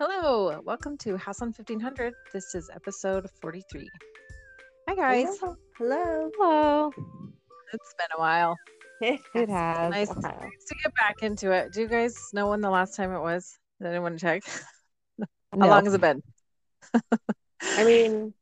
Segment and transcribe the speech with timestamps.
[0.00, 2.14] Hello, welcome to House on 1500.
[2.32, 3.86] This is episode 43.
[4.88, 5.38] Hi, guys.
[5.40, 5.56] Hello.
[5.76, 6.30] Hello.
[6.38, 6.90] Hello.
[7.74, 8.56] It's been a while.
[9.02, 9.90] It has.
[9.90, 10.40] Nice Wow.
[10.40, 11.74] to get back into it.
[11.74, 13.58] Do you guys know when the last time it was?
[13.78, 14.42] Did anyone check?
[15.52, 15.68] How No.
[15.68, 16.22] long has it been?
[17.76, 18.32] I mean,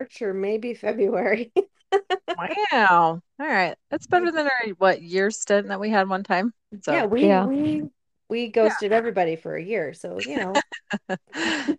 [0.00, 1.52] March or maybe February.
[2.72, 3.20] Wow.
[3.38, 3.76] All right.
[3.90, 6.52] That's better than our what year stint that we had one time.
[6.82, 7.46] So yeah, we Yeah.
[7.46, 7.82] we
[8.34, 10.52] we ghosted everybody for a year, so you know,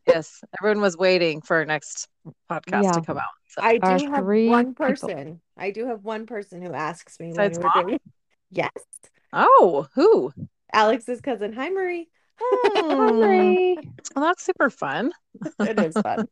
[0.07, 2.07] yes, everyone was waiting for our next
[2.49, 2.91] podcast Yeah.
[2.93, 3.23] to come out.
[3.49, 4.87] So I Our do have three one people.
[4.87, 5.41] person.
[5.57, 7.85] I do have one person who asks me when we're Mom?
[7.87, 7.99] doing.
[8.51, 8.71] Yes,
[9.33, 10.31] oh, who?
[10.71, 11.51] Alex's cousin.
[11.53, 12.07] Hi, Marie.
[12.39, 13.75] Hi.
[14.15, 15.11] Well, that's super fun.
[15.59, 16.29] It is fun.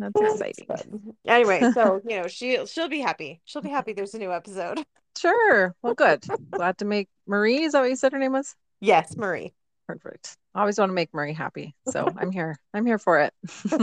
[0.00, 0.66] That's It's exciting.
[0.66, 1.14] fun.
[1.28, 3.40] Anyway, so you know, she she'll be happy.
[3.44, 3.92] She'll be happy.
[3.92, 4.82] There's a new episode.
[5.16, 5.76] Sure.
[5.82, 6.24] Well, good.
[6.50, 7.62] Glad to make Marie.
[7.62, 8.56] Is that what you said her name was?
[8.82, 9.54] Yes, Marie.
[9.86, 10.36] Perfect.
[10.56, 11.76] I always want to make Marie happy.
[11.88, 12.56] So I'm here.
[12.74, 13.32] I'm here for it.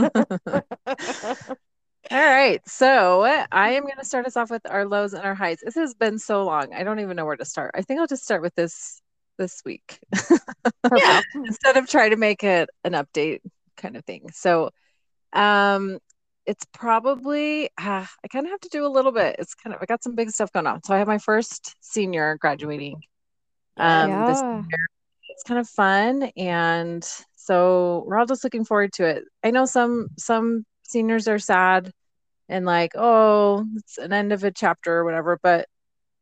[2.10, 2.60] All right.
[2.68, 5.60] So I am going to start us off with our lows and our highs.
[5.64, 6.74] This has been so long.
[6.74, 7.70] I don't even know where to start.
[7.74, 9.00] I think I'll just start with this
[9.38, 9.98] this week
[10.94, 11.22] yeah.
[11.34, 13.40] instead of trying to make it an update
[13.78, 14.28] kind of thing.
[14.34, 14.68] So
[15.32, 15.98] um
[16.44, 19.36] it's probably ah, I kind of have to do a little bit.
[19.38, 20.82] It's kind of I got some big stuff going on.
[20.84, 23.00] So I have my first senior graduating
[23.80, 24.62] um this yeah.
[25.30, 29.24] it's kind of fun and so we're all just looking forward to it.
[29.42, 31.90] I know some some seniors are sad
[32.48, 35.66] and like oh it's an end of a chapter or whatever but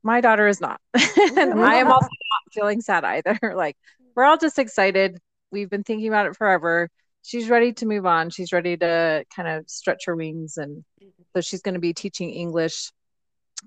[0.02, 0.80] my daughter is not.
[1.36, 3.38] And i am also not feeling sad either.
[3.56, 3.76] Like
[4.14, 5.18] we're all just excited.
[5.50, 6.88] We've been thinking about it forever.
[7.22, 8.30] She's ready to move on.
[8.30, 10.84] She's ready to kind of stretch her wings and
[11.34, 12.90] so she's going to be teaching english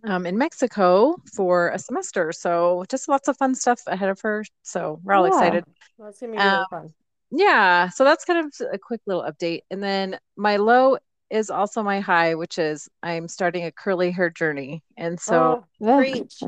[0.04, 2.32] um, in Mexico for a semester.
[2.32, 4.44] So just lots of fun stuff ahead of her.
[4.64, 5.28] So we're all Yeah.
[5.28, 5.66] excited.
[6.00, 6.94] It's gonna be really Um, fun.
[7.32, 7.90] Yeah.
[7.90, 9.62] So that's kind of a quick little update.
[9.72, 10.98] And then my low
[11.30, 14.84] is also my high, which is I'm starting a curly hair journey.
[14.98, 15.64] And so Oh,
[15.96, 16.42] preach.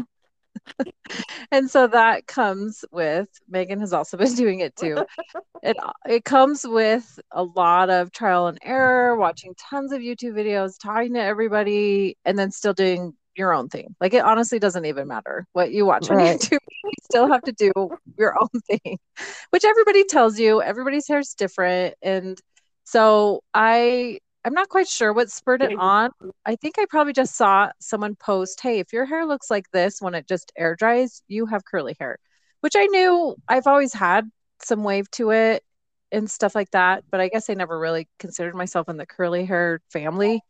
[1.52, 5.04] and so that comes with Meghan has also been doing it too.
[5.64, 10.78] It it comes with a lot of trial and error, watching tons of YouTube videos,
[10.82, 13.96] talking to everybody, and then still doing your own thing.
[14.02, 16.60] Like it honestly doesn't even matter what you watch on YouTube.
[16.86, 17.72] You still have to do
[18.18, 19.00] your own thing,
[19.52, 20.62] which everybody tells you.
[20.62, 22.38] Everybody's hair is different, and
[22.84, 26.12] so I I'm not quite sure what spurred it on.
[26.46, 30.02] I think I probably just saw someone post, "Hey, if your hair looks like this
[30.02, 32.18] when it just air dries, you have curly hair,"
[32.62, 34.30] which I knew I've always had
[34.62, 35.64] some wave to it
[36.12, 39.46] and stuff like that, but I guess I never really considered myself in the curly
[39.46, 40.42] hair family.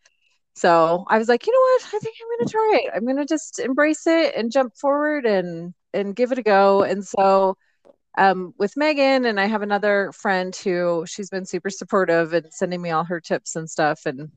[0.56, 1.96] So I was like, you know what?
[1.96, 2.92] I think I'm gonna try it.
[2.96, 6.84] I'm gonna just embrace it and jump forward and and give it a go.
[6.84, 7.56] And so
[8.18, 12.82] um, with Meghan and I have another friend who she's been super supportive and sending
[12.82, 14.06] me all her tips and stuff.
[14.06, 14.30] And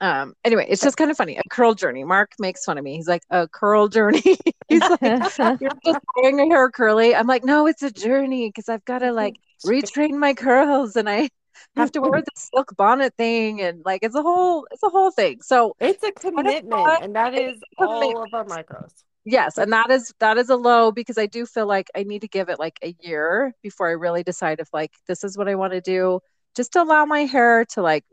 [0.00, 1.36] um, anyway, it's just kind of funny.
[1.36, 2.02] A curl journey.
[2.02, 2.96] Mark makes fun of me.
[2.96, 4.22] He's like, a curl journey.
[4.68, 5.00] He's like,
[5.60, 7.14] you're just wearing your hair curly.
[7.14, 11.08] I'm like, no, it's a journey because I've got to like retrain my curls and
[11.08, 11.30] I
[11.76, 15.10] have to wear the silk bonnet thing and like it's a whole it's a whole
[15.10, 15.40] thing.
[15.42, 17.02] So It's a commitment, fun.
[17.02, 18.92] and that is all of our micros.
[19.24, 22.20] yes, and that is that is a low because I do feel like I need
[22.22, 25.48] to give it like a year before I really decide if like this is what
[25.48, 26.20] I want to do.
[26.56, 28.04] Just to allow my hair to like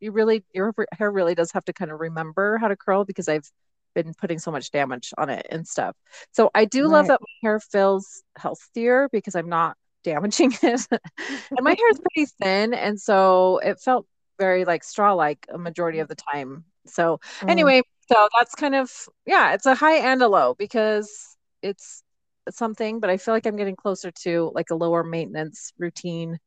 [0.00, 3.28] you really your hair really does have to kind of remember how to curl because
[3.28, 3.50] I've
[3.94, 5.96] been putting so much damage on it and stuff.
[6.32, 10.86] So I do love that my hair feels healthier because I'm not damaging it.
[10.90, 14.06] and my hair is pretty thin and so it felt
[14.38, 16.64] very like straw like a majority of the time.
[16.86, 17.48] So Mm.
[17.48, 18.90] anyway, so that's kind of
[19.26, 22.02] yeah, it's a high and a low because it's
[22.50, 26.38] something, but I feel like I'm getting closer to like a lower maintenance routine.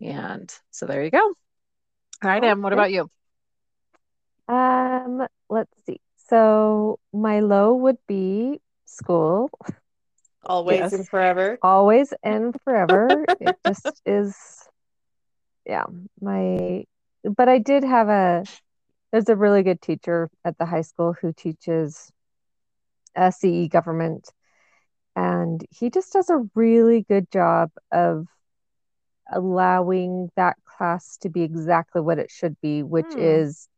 [0.00, 1.18] And so there you go.
[2.22, 3.08] All right, Em, what about you?
[4.48, 6.00] Um, let's see.
[6.28, 9.50] So my low would be school,
[10.44, 10.92] Always Yes.
[10.92, 11.60] and forever.
[11.62, 13.26] always and forever.
[13.40, 14.68] It just is,
[15.66, 15.84] yeah,
[16.20, 16.84] my,
[17.36, 18.46] but I did have a,
[19.12, 22.10] there's a really good teacher at the high school who teaches
[23.16, 24.30] SCE government,
[25.16, 28.26] and he just does a really good job of
[29.32, 33.16] allowing that class to be exactly what it should be, which Hmm.
[33.16, 33.68] is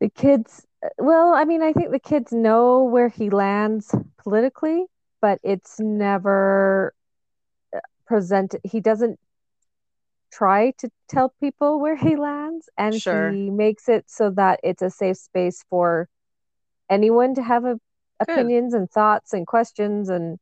[0.00, 0.66] the kids.
[0.98, 4.86] Well, I mean, I think the kids know where he lands politically,
[5.20, 6.94] but it's never
[7.74, 8.60] uh, presented.
[8.64, 9.18] He doesn't
[10.32, 13.30] try to tell people where he lands, and Sure.
[13.32, 16.08] he makes it so that it's a safe space for
[16.88, 17.78] anyone to have a,
[18.20, 20.08] opinions and thoughts and questions.
[20.08, 20.38] And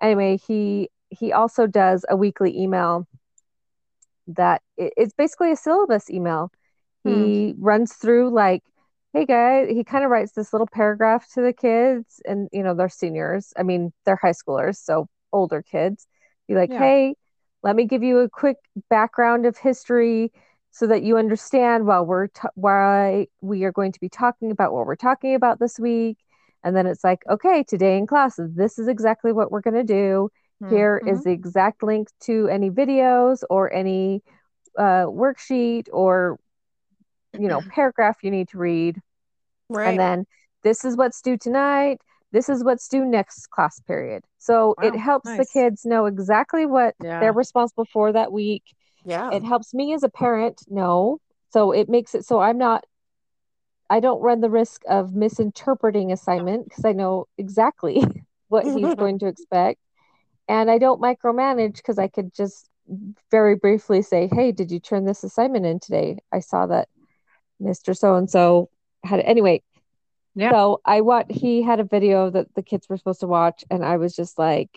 [0.00, 3.06] anyway, he he also does a weekly email
[4.28, 6.50] that it, it's basically a syllabus email.
[7.04, 7.10] Hmm.
[7.10, 8.62] He runs through like,
[9.12, 12.74] hey guys, he kind of writes this little paragraph to the kids, and you know
[12.74, 13.52] they're seniors.
[13.56, 16.06] I mean they're high schoolers, so older kids.
[16.48, 16.76] Be like, Yeah.
[16.76, 17.14] hey,
[17.62, 18.56] let me give you a quick
[18.88, 20.32] background of history
[20.72, 24.72] so that you understand while we're t- why we are going to be talking about
[24.72, 26.18] what we're talking about this week.
[26.62, 29.84] And then it's like, okay, today in class, this is exactly what we're going to
[29.84, 30.30] do.
[30.68, 31.24] Here is Mhm.
[31.24, 34.22] the exact link to any videos or any
[34.78, 36.38] uh, worksheet or
[37.38, 39.00] you know paragraph you need to read.
[39.68, 39.86] Right.
[39.88, 40.26] and then
[40.62, 41.98] this is what's due tonight.
[42.32, 44.24] This is what's due next class period.
[44.38, 47.20] So it Wow, helps the kids know exactly what Yeah.
[47.20, 48.64] they're responsible for that week.
[49.04, 49.30] Yeah.
[49.32, 51.18] it helps me as a parent know.
[51.50, 52.84] So it makes it so i'm not
[53.88, 58.02] i don't run the risk of misinterpreting assignment because i know exactly
[58.48, 59.80] what he's going to expect.
[60.48, 62.68] And i don't micromanage because i could just
[63.30, 66.18] very briefly say hey did you turn this assignment in today?
[66.32, 66.88] I saw that
[67.60, 68.68] mr so and so
[69.04, 69.62] had anyway
[70.34, 70.50] Yeah.
[70.50, 73.84] so i what he had a video that the kids were supposed to watch and
[73.84, 74.70] i was just like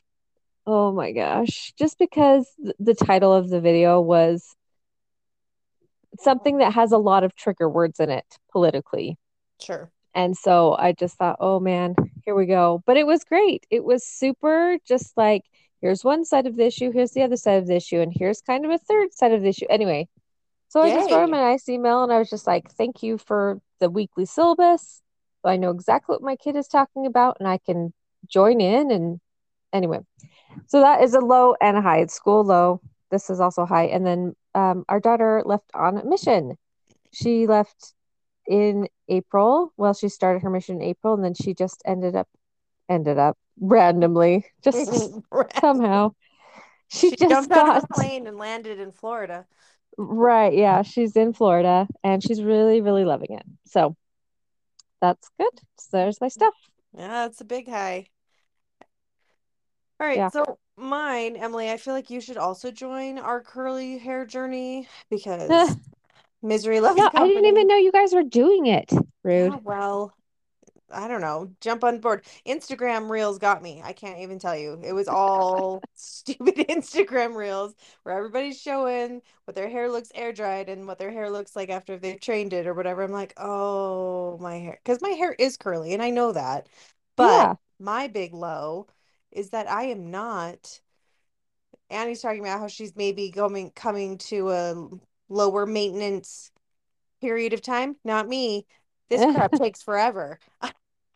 [0.66, 4.56] oh my gosh just because th- the title of the video was
[6.20, 9.18] something that has a lot of trigger words in it politically
[9.62, 9.92] Sure.
[10.14, 11.96] and so I just thought, oh man,
[12.26, 12.84] here we go.
[12.86, 13.66] But it was great.
[13.70, 15.44] It was super just like,
[15.82, 18.42] here's one side of the issue, here's the other side of the issue, and here's
[18.42, 19.66] kind of a third side of the issue.
[19.70, 20.08] Anyway,
[20.74, 23.20] so I just wrote him a nice email and I was just like, thank you
[23.20, 25.04] for the weekly syllabus.
[25.44, 27.94] So I know exactly what my kid is talking about and I can
[28.28, 28.90] join in.
[28.90, 29.20] And
[29.72, 30.00] anyway,
[30.66, 32.00] so that is a low and a high.
[32.00, 32.81] It's school low.
[33.12, 33.84] This is also high.
[33.84, 36.58] And then um, our daughter left on a mission.
[37.12, 37.94] She left
[38.48, 39.74] in April.
[39.78, 42.28] Well, she started her mission in April and then she just ended up
[42.90, 44.92] ended up randomly just
[45.62, 46.16] somehow.
[46.88, 49.46] She, She just jumped out of got a plane and landed in Florida.
[49.98, 50.54] Right.
[50.54, 53.44] Yeah, she's in Florida and she's really, really loving it.
[53.66, 53.95] So
[55.01, 55.51] that's good.
[55.80, 56.54] So there's my stuff.
[56.98, 58.07] Yeah, it's a big high.
[60.00, 60.30] All right, Yeah.
[60.30, 65.75] so mine, Emilie, I feel like you should also join our curly hair journey because
[66.42, 68.92] misery loves No, I didn't even know you guys were doing it.
[69.24, 69.54] Rude.
[69.54, 70.13] Yeah, well,
[70.94, 71.51] I don't know.
[71.62, 72.25] Jump on board.
[72.48, 73.81] Instagram Reels got me.
[73.84, 74.80] I can't even tell you.
[74.84, 80.69] It was all stupid Instagram Reels where everybody's showing what their hair looks air dried
[80.69, 83.04] and what their hair looks like after they've trained it or whatever.
[83.04, 84.80] I'm like, oh, my hair.
[84.84, 86.68] Because my hair is curly and I know that.
[87.16, 87.56] But Yeah.
[87.80, 88.88] my big low
[89.31, 90.80] is that I am not.
[91.89, 94.89] Annie's talking about how she's maybe going coming to a
[95.30, 96.51] lower maintenance
[97.22, 97.96] period of time.
[98.04, 98.66] Not me.
[99.10, 100.39] This crap takes forever.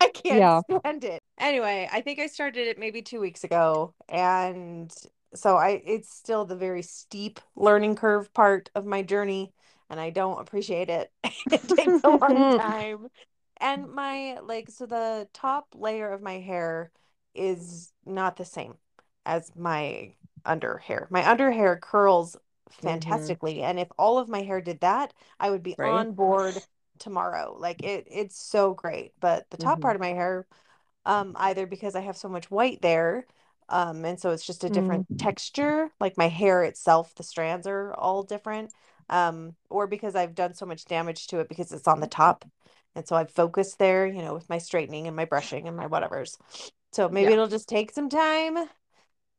[0.00, 0.62] I can't Yeah.
[0.82, 1.22] stand it.
[1.38, 4.92] Anyway, I think I started it maybe two weeks ago, and
[5.34, 9.52] so I it's still the very steep learning curve part of my journey,
[9.90, 11.12] and I don't appreciate it.
[11.50, 13.08] It takes a long time.
[13.60, 16.92] And my like so the top layer of my hair
[17.34, 18.74] is not the same
[19.26, 20.14] as my
[20.44, 21.08] under hair.
[21.10, 22.36] My under hair curls
[22.82, 23.32] mm-hmm.
[23.40, 25.82] fantastically, and if all of my hair did that, I would be Right.
[25.82, 26.62] on board
[26.98, 27.56] tomorrow.
[27.58, 29.12] Like it it's so great.
[29.20, 29.82] But the top Mhm.
[29.82, 30.46] part of my hair,
[31.06, 33.26] um, either because I have so much white there,
[33.68, 37.94] um, and so it's just a different texture, like my hair itself, the strands are
[37.94, 38.72] all different,
[39.10, 42.44] um, or because I've done so much damage to it because it's on the top.
[42.94, 45.86] And so I've focused there, you know, with my straightening and my brushing and my
[45.86, 46.38] whatevers.
[46.92, 47.34] So maybe Yeah.
[47.34, 48.58] it'll just take some time.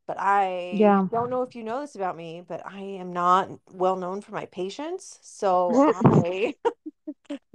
[0.06, 1.08] But I Yeah.
[1.10, 4.32] don't know if you know this about me, but I am not well known for
[4.32, 5.18] my patience.
[5.22, 6.56] So I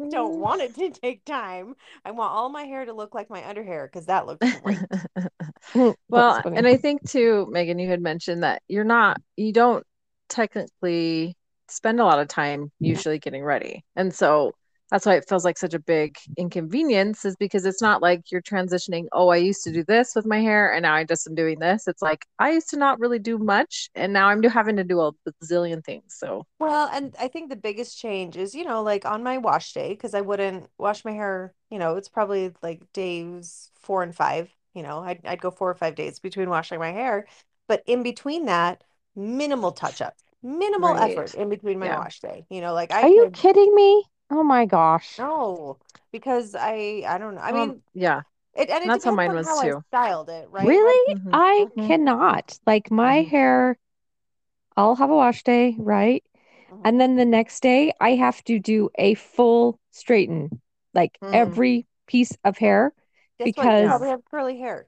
[0.10, 1.76] don't want it to take time.
[2.04, 4.80] I want all my hair to look like my underhair because that looks great.
[6.08, 9.84] Well, and I think too, Meghan, you had mentioned that you're not, you don't
[10.30, 11.36] technically
[11.68, 13.84] spend a lot of time usually getting ready.
[13.96, 14.54] And so
[14.92, 18.42] that's why it feels like such a big inconvenience, is because it's not like you're
[18.42, 21.36] transitioning, oh, I used to do this with my hair and now I just am
[21.36, 21.88] doing this.
[21.88, 25.02] It's like I used to not really do much and now I'm having to do
[25.02, 25.12] a
[25.42, 26.16] bazillion things.
[26.18, 29.74] So, Well, and I think the biggest change is, you know, like on my wash
[29.74, 34.16] day, because I wouldn't wash my hair, you know, it's probably like days four and
[34.16, 37.28] five, you know, I'd, I'd go four or five days between washing my hair.
[37.68, 38.84] But in between that,
[39.16, 41.04] minimal touch up, minimal Right.
[41.04, 41.98] effort in between my Yeah.
[41.98, 42.46] wash day.
[42.50, 44.06] You know, like I Are you kidding me?
[44.30, 45.26] Oh my gosh.
[45.26, 45.78] no,
[46.12, 47.42] because I, I don't know.
[47.42, 48.22] I um, mean, yeah.
[48.56, 49.84] it, and it that's how mine on was how I too.
[49.90, 50.82] styled it, right?
[50.82, 51.16] Like, Really?
[51.26, 51.44] Mhm.
[51.58, 51.78] I Mhm.
[51.82, 52.60] cannot.
[52.66, 53.24] Like my Mhm.
[53.24, 53.78] hair,
[54.78, 56.24] I'll have a wash day, right?
[56.70, 56.86] mhm.
[56.86, 60.62] And then the next day, I have to do a full straighten,
[60.94, 61.60] like Mm.
[61.60, 62.94] every piece of hair,
[63.38, 63.72] Guess what?
[63.72, 64.88] You because probably have curly hair.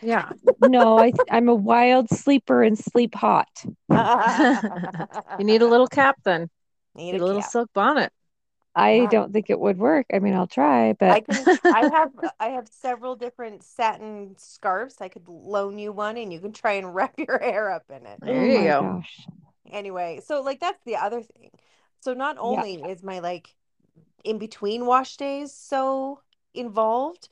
[0.00, 0.32] Yeah.
[0.60, 3.48] no, I I'm a wild sleeper and sleep hot.
[5.36, 6.48] you need a little cap then.
[6.94, 7.42] Need Need a a little cap.
[7.42, 8.12] silk bonnet.
[8.78, 9.10] I Yeah.
[9.10, 10.06] don't think it would work.
[10.12, 15.00] I mean, I'll try, I but can I have I have several different satin scarves.
[15.00, 18.06] I could loan you one and you can try and wrap your hair up in
[18.06, 18.20] it.
[18.22, 19.00] Oh there oh you go.
[19.00, 19.26] gosh.
[19.70, 21.50] Anyway, so like that's the other thing.
[22.00, 22.64] So not Yeah.
[22.64, 23.54] only is my like
[24.24, 26.22] in between wash days so
[26.54, 27.28] involved,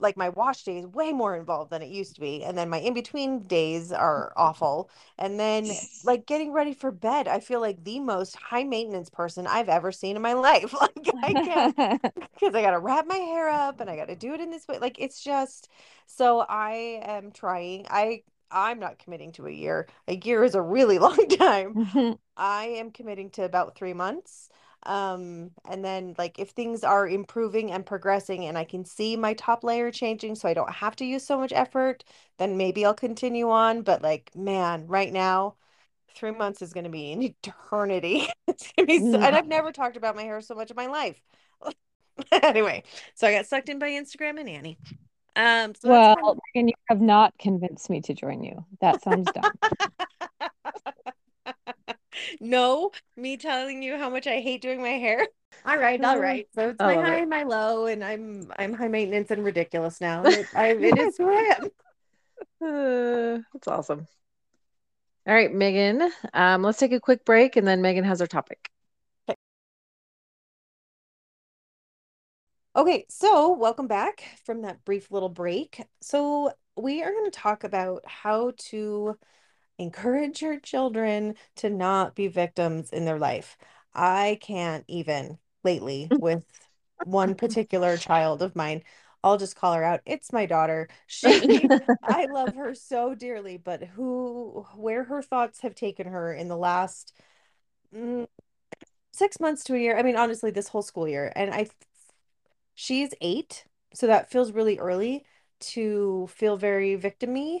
[0.00, 2.68] like my wash day is way more involved than it used to be, and then
[2.68, 3.98] my in between days mm.
[3.98, 4.90] are awful.
[5.18, 5.68] And then
[6.04, 9.92] like getting ready for bed, I feel like the most high maintenance person I've ever
[9.92, 10.74] seen in my life.
[10.80, 14.16] Like I can't because I got to wrap my hair up and I got to
[14.16, 14.78] do it in this way.
[14.78, 15.68] Like it's just
[16.06, 17.86] so I am trying.
[17.88, 19.86] I I'm not committing to a year.
[20.08, 21.74] A year is a really long time.
[21.74, 22.12] Mm-hmm.
[22.36, 24.48] I am committing to about three months.
[24.84, 29.34] Um, and then like if things are improving and progressing and I can see my
[29.34, 32.04] top layer changing so I don't have to use so much effort,
[32.38, 33.82] then maybe I'll continue on.
[33.82, 35.56] But like, man, right now,
[36.14, 38.26] three months is gonna be an eternity.
[38.48, 40.86] It's gonna be so, and I've never talked about my hair so much in my
[40.86, 41.20] life.
[42.32, 42.82] Anyway,
[43.14, 44.76] so I got sucked in by Instagram and Annie.
[45.36, 48.66] Um, so well, Meghan, you have not convinced me to join you.
[48.82, 49.52] That sounds dumb.
[52.40, 55.26] No, me telling you how much I hate doing my hair.
[55.66, 56.46] All right, all Uh.
[56.54, 57.20] So it's I my high it.
[57.22, 60.22] and my low, and I'm I'm high maintenance and ridiculous now.
[60.24, 61.70] And it, I, it is who I am.
[62.62, 64.06] Uh, that's awesome.
[65.26, 66.10] All right, Meghan.
[66.34, 68.70] Um, let's take a quick break and then Meghan has her topic.
[72.76, 75.82] Okay, so welcome back from that brief little break.
[76.00, 79.16] So we are going to talk about how to
[79.80, 83.56] encourage your children to not be victims in their life.
[83.94, 86.44] I can't even lately with
[87.02, 88.82] one particular child of mine.
[89.24, 90.00] I'll just call her out.
[90.06, 90.88] It's my daughter.
[91.06, 91.70] She,
[92.02, 96.56] I love her so dearly, but who, where her thoughts have taken her in the
[96.56, 97.12] last
[97.94, 98.26] mm,
[99.12, 99.98] six months to a year.
[99.98, 101.32] I mean, honestly, this whole school year.
[101.36, 101.68] And I,
[102.74, 105.24] she's eight, so that feels really early
[105.60, 107.60] to feel very victimy.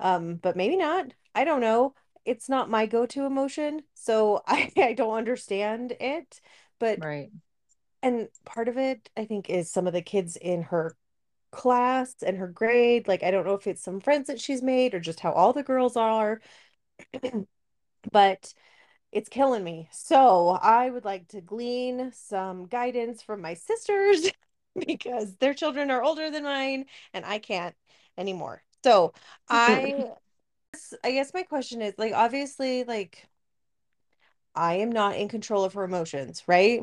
[0.00, 1.12] Um, but maybe not.
[1.38, 1.94] I don't know.
[2.24, 6.40] It's not my go-to emotion, so I, I don't understand it.
[6.78, 7.30] But Right.
[8.02, 10.96] and part of it, I think, is some of the kids in her
[11.52, 13.08] class and her grade.
[13.08, 15.52] Like, I don't know if it's some friends that she's made or just how all
[15.52, 16.40] the girls are,
[18.12, 18.54] but
[19.12, 19.88] it's killing me.
[19.92, 24.30] So I would like to glean some guidance from my sisters
[24.86, 27.76] because their children are older than mine and I can't
[28.18, 28.62] anymore.
[28.84, 29.14] So
[29.48, 30.12] I
[31.04, 33.28] I guess my question is like obviously like
[34.54, 36.82] I am not in control of her emotions, right?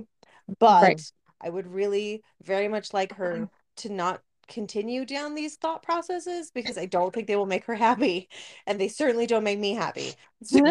[0.60, 1.02] But Right.
[1.42, 6.78] I would really very much like her to not continue down these thought processes because
[6.78, 8.30] I don't think they will make her happy
[8.68, 10.18] and they certainly don't make me happy.
[10.44, 10.62] So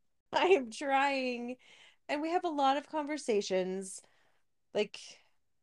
[0.32, 1.56] I am trying
[2.08, 4.02] and we have a lot of conversations.
[4.74, 5.00] Like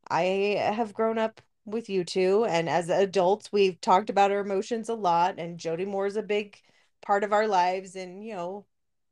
[0.10, 0.24] I
[0.60, 4.94] have grown up with you two and as adults we've talked about our emotions a
[4.94, 6.58] lot and Jody Moore is a big
[7.02, 8.66] part of our lives and you know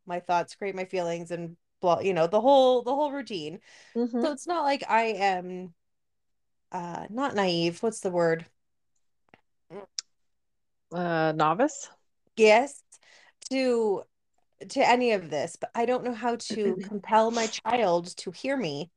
[0.05, 3.59] my thoughts create my feelings and blah you know the whole the whole routine.
[3.95, 4.21] Mhm.
[4.21, 5.73] So it's not like I am
[6.71, 7.81] uh not naive.
[7.81, 8.45] What's the word?
[10.91, 11.89] Uh, novice.
[12.35, 12.83] Yes,
[13.49, 14.03] to
[14.69, 18.57] to any of this, but I don't know how to compel my child to hear
[18.57, 18.91] me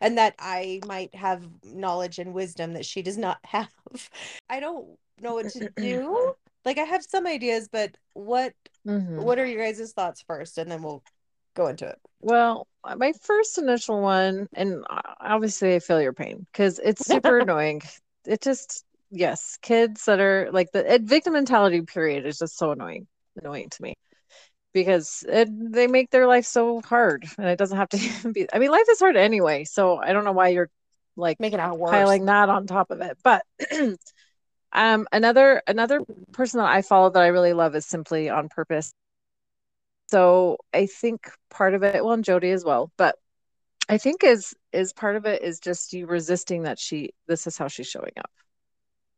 [0.00, 3.70] and that I might have knowledge and wisdom that she does not have.
[4.48, 6.32] I don't know what to do.
[6.64, 8.52] Like I have some ideas, but what
[8.84, 9.22] Mhm.
[9.22, 11.02] what are your guys' thoughts first and then we'll
[11.54, 11.98] go into it.
[12.20, 12.66] Well,
[12.96, 17.82] my first initial one, and uh, obviously I feel your pain because it's super annoying.
[18.26, 22.72] It just, yes, kids that are like the uh, victim mentality period is just so
[22.72, 23.06] annoying,
[23.36, 23.94] annoying to me
[24.76, 28.58] because it, they make their life so hard and it doesn't have to be, I
[28.58, 29.64] mean, life is hard anyway.
[29.64, 30.68] So I don't know why you're
[31.16, 31.92] like Making it worse.
[31.92, 33.16] piling that on top of it.
[33.24, 33.42] But
[34.72, 36.02] um, another another
[36.32, 38.92] person that I follow that I really love is Simply on Purpose.
[40.08, 43.16] So I think part of it, well, and Jody as well, but
[43.88, 47.56] I think is is part of it is just you resisting that she this is
[47.56, 48.30] how she's showing up.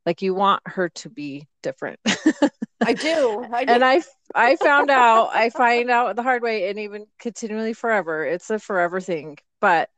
[0.07, 1.99] Like you want her to be different.
[2.81, 3.45] I do.
[3.53, 3.73] I do.
[3.73, 4.03] and I
[4.35, 8.25] I found out I find out the hard way and even continually forever.
[8.25, 9.39] It's a forever thing.
[9.61, 9.91] But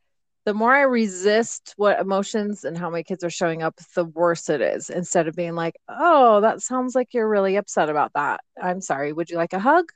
[0.46, 4.48] the more I resist what emotions and how my kids are showing up, the worse
[4.48, 4.88] it is.
[4.88, 8.40] Instead of being like, oh, that sounds like you're really upset about that.
[8.60, 9.12] I'm sorry.
[9.12, 9.86] Would you like a hug?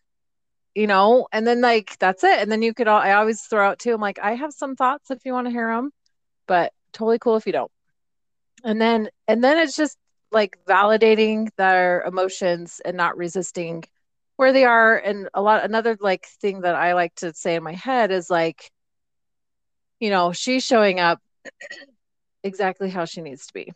[0.75, 2.39] You know, and then like that's it.
[2.41, 3.95] And then you could all I always throw out too.
[3.95, 5.91] I'm like, I have some thoughts if you want to hear them,
[6.47, 7.71] but totally cool if you don't.
[8.65, 9.97] And then and then it's just
[10.35, 13.85] like validating their emotions and not resisting
[14.37, 14.97] where they are.
[14.97, 18.31] And a lot another like thing that i like to say in my head is
[18.31, 18.71] like
[20.01, 21.21] you know she's showing up
[22.43, 23.73] exactly how she needs to be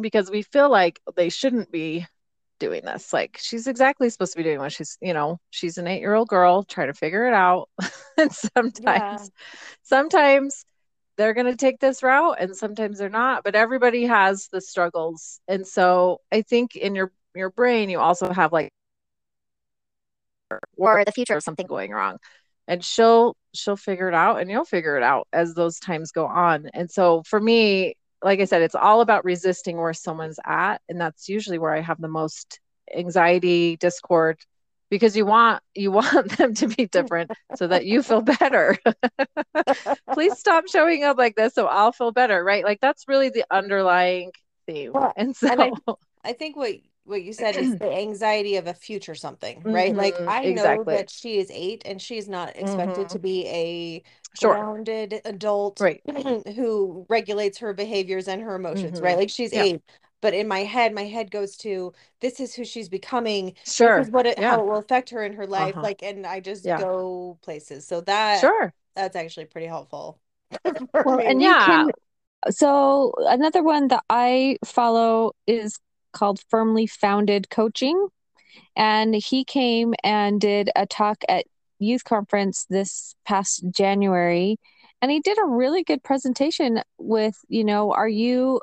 [0.00, 2.06] because we feel like they shouldn't be
[2.58, 3.12] doing this.
[3.12, 6.14] Like she's exactly supposed to be doing what she's you know she's an eight year
[6.14, 7.68] old girl trying to figure it out.
[8.18, 9.26] And sometimes yeah.
[9.82, 10.66] sometimes
[11.20, 15.40] they're going to take this route and sometimes they're not but everybody has the struggles.
[15.48, 18.70] And so i think in your your brain you also have like
[20.76, 22.18] or the future of something going wrong.
[22.68, 26.26] And she'll she'll figure it out and you'll figure it out as those times go
[26.26, 26.68] on.
[26.74, 30.80] And so for me like i said it's all about resisting where someone's at.
[30.88, 32.60] And that's usually where i have the most
[32.96, 34.38] anxiety discord
[34.90, 38.76] because you want you want them to be different so that you feel better
[40.12, 43.44] please stop showing up like this so i'll feel better right like that's really the
[43.50, 44.30] underlying
[44.66, 45.92] theme well, and so and I,
[46.24, 49.90] I think what what you said is the anxiety of a future something, right?
[49.90, 50.84] Mm-hmm, like I exactly.
[50.84, 53.12] know that she is eight and she's not expected mm-hmm.
[53.12, 54.02] to be a
[54.38, 54.54] sure.
[54.54, 56.00] grounded adult right.
[56.54, 59.04] who regulates her behaviors and her emotions, mm-hmm.
[59.04, 59.18] right?
[59.18, 59.62] Like she's yeah.
[59.64, 59.82] eight.
[60.20, 63.54] But in my head, my head goes to this is who she's becoming.
[63.64, 63.98] Sure.
[63.98, 64.50] This is what it yeah.
[64.50, 65.74] how it will affect her in her life.
[65.74, 65.82] Uh-huh.
[65.82, 66.78] Like, and I just yeah.
[66.78, 67.86] go places.
[67.86, 70.20] So that sure that's actually pretty helpful.
[71.04, 71.26] well, me.
[71.26, 71.66] and yeah.
[71.66, 71.90] Can,
[72.50, 75.78] so another one that I follow is
[76.12, 78.08] called Firmly Founded Coaching.
[78.76, 81.44] And he came and did a talk at
[81.78, 84.58] youth conference this past January.
[85.02, 88.60] And he did a really good presentation with, you know, are you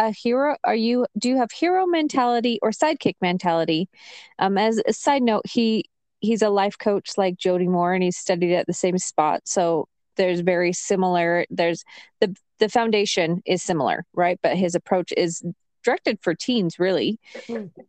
[0.00, 0.56] a hero?
[0.64, 3.88] Are you, do you have hero mentality or sidekick mentality?
[4.38, 5.84] Um, as a side note, he,
[6.20, 9.42] he's a life coach like Jody Moore and he's studied at the same spot.
[9.44, 11.84] So there's very similar, there's
[12.20, 14.38] the, the foundation is similar, right?
[14.42, 15.42] But his approach is
[15.82, 17.18] directed for teens really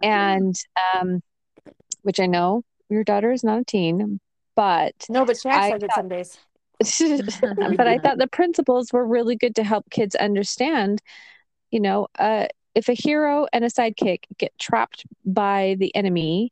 [0.01, 0.55] and
[0.93, 1.21] um
[2.03, 4.19] which i know your daughter is not a teen
[4.55, 6.37] but no but she acts like it some days
[7.77, 11.01] but i thought the principles were really good to help kids understand
[11.71, 16.51] you know uh if a hero and a sidekick get trapped by the enemy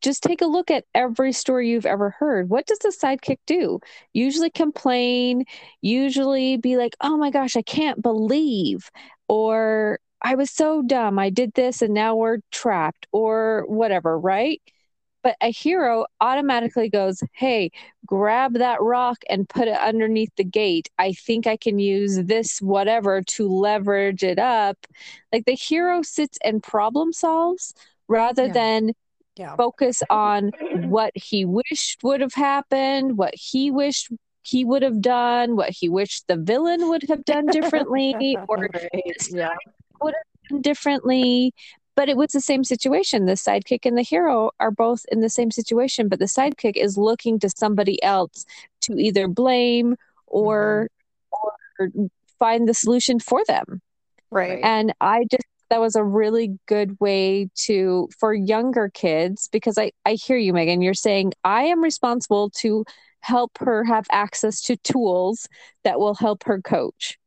[0.00, 2.48] just take a look at every story you've ever heard.
[2.48, 3.80] What does the sidekick do?
[4.12, 5.44] Usually complain,
[5.80, 8.90] usually be like, oh my gosh, I can't believe,
[9.28, 11.18] or I was so dumb.
[11.18, 14.62] I did this and now we're trapped or whatever, right?
[15.22, 17.70] But a hero automatically goes, Hey,
[18.06, 20.88] grab that rock and put it underneath the gate.
[20.98, 24.86] I think I can use this whatever to leverage it up.
[25.32, 27.74] Like the hero sits and problem solves
[28.06, 28.52] rather yeah.
[28.52, 28.92] than
[29.36, 29.56] yeah.
[29.56, 30.50] focus on
[30.88, 34.10] what he wished would have happened, what he wished
[34.42, 39.28] he would have done, what he wished the villain would have done differently, or right.
[39.30, 39.54] yeah
[40.00, 41.52] would have done differently
[41.98, 45.28] but it was the same situation the sidekick and the hero are both in the
[45.28, 48.46] same situation but the sidekick is looking to somebody else
[48.80, 49.96] to either blame
[50.28, 50.88] or
[51.32, 52.00] mm-hmm.
[52.02, 53.82] or find the solution for them
[54.30, 59.76] right and i just that was a really good way to for younger kids because
[59.76, 62.84] i i hear you meghan you're saying i am responsible to
[63.22, 65.48] help her have access to tools
[65.82, 67.18] that will help her coach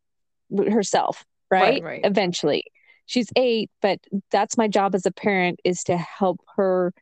[0.69, 1.61] herself right?
[1.61, 2.01] right, right.
[2.03, 2.63] Eventually.
[3.05, 3.99] She's eight, but
[4.31, 6.93] that's my job as a parent is to help her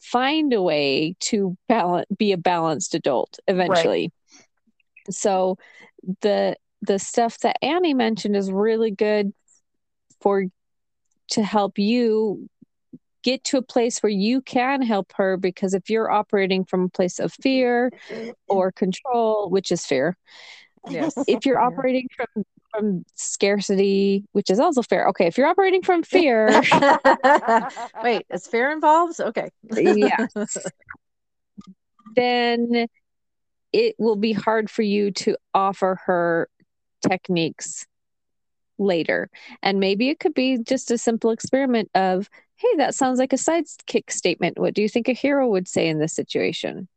[0.00, 4.10] find a way to balance be a balanced adult eventually.
[5.06, 5.14] Right.
[5.14, 5.58] So
[6.22, 9.32] the the stuff that Annie mentioned is really good
[10.20, 10.46] for
[11.32, 12.48] to help you
[13.22, 16.88] get to a place where you can help her because if you're operating from a
[16.88, 17.90] place of fear
[18.48, 20.16] or control which is fear
[20.88, 25.08] yes if you're operating from from scarcity, which is also fair.
[25.08, 26.48] Okay, if you're operating from fear,
[28.02, 29.20] wait, is fear involved?
[29.20, 30.26] Okay, yeah,
[32.16, 32.86] then
[33.72, 36.48] it will be hard for you to offer her
[37.08, 37.86] techniques
[38.78, 39.30] later.
[39.62, 43.36] And maybe it could be just a simple experiment of, hey, that sounds like a
[43.36, 44.58] sidekick statement.
[44.58, 46.88] What do you think a hero would say in this situation?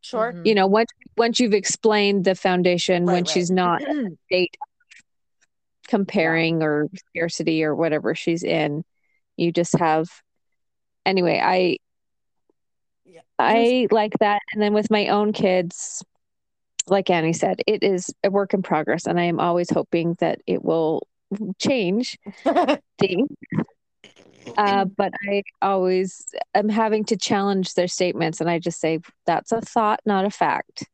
[0.00, 0.34] Sure.
[0.44, 3.28] You know, once once you've explained the foundation, right, when right.
[3.28, 3.82] she's not
[4.30, 4.56] date
[5.88, 8.84] comparing or scarcity or whatever she's in
[9.36, 10.06] you just have
[11.04, 11.76] anyway i
[13.04, 13.20] yeah.
[13.38, 16.04] i like that and then with my own kids
[16.86, 20.38] like annie said it is a work in progress and i am always hoping that
[20.46, 21.06] it will
[21.58, 22.18] change
[22.98, 23.28] things
[24.56, 29.52] uh, but I always am having to challenge their statements, and I just say that's
[29.52, 30.84] a thought, not a fact.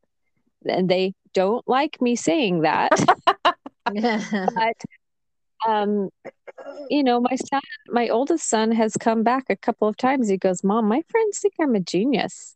[0.67, 2.91] And they don't like me saying that.
[4.55, 4.77] but
[5.67, 6.11] um,
[6.91, 10.29] you know, my son, my oldest son has come back a couple of times.
[10.29, 12.55] He goes, Mom, my friends think I'm a genius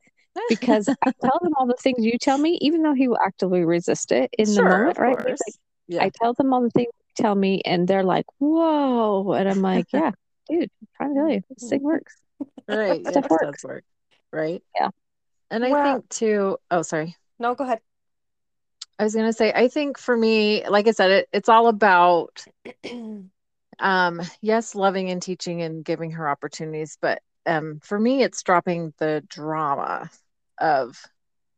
[0.48, 3.64] because I tell them all the things you tell me, even though he will actively
[3.64, 5.16] resist it in Sure, the moment, of right?
[5.18, 5.40] course.
[5.46, 5.54] Like,
[5.88, 6.02] Yeah.
[6.04, 9.32] I tell them all the things you tell me, and they're like, Whoa.
[9.32, 10.10] And I'm like, Yeah,
[10.48, 12.14] dude, I'm trying to tell you, this thing works.
[12.68, 13.00] Right.
[13.00, 13.64] It Stuff does works.
[13.64, 13.84] work.
[14.32, 14.62] Right.
[14.78, 14.90] Yeah.
[15.50, 17.16] And I Well- think too, oh, sorry.
[17.38, 17.80] No, go ahead.
[18.98, 22.44] I was gonna say, I think for me, like I said, it, it's all about
[23.78, 28.92] um, yes, loving and teaching and giving her opportunities, but um, for me, it's dropping
[28.98, 30.10] the drama
[30.58, 31.00] of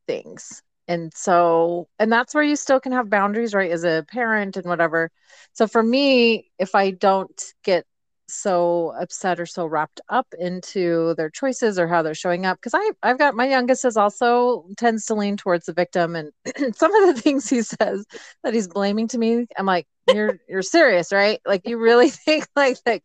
[0.07, 0.63] things.
[0.89, 4.67] And so, and that's where you still can have boundaries, right, as a parent and
[4.67, 5.11] whatever.
[5.53, 7.87] So for me, if I don't get
[8.33, 12.75] so upset or so wrapped up into their choices or how they're showing up, because
[12.75, 16.33] I I've got my youngest is also tends to lean towards the victim, and
[16.77, 18.05] some of the things he says
[18.45, 21.41] that he's blaming to me, I'm like, you're you're serious, right?
[21.47, 23.03] Like you really think like like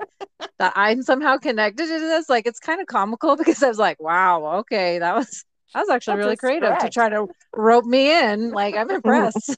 [0.60, 2.30] that I'm somehow connected to this?
[2.30, 5.90] Like it's kind of comical because I was like, wow, okay, that was that was
[5.90, 8.52] actually That's really creative to try to rope me in.
[8.52, 9.58] Like I'm impressed.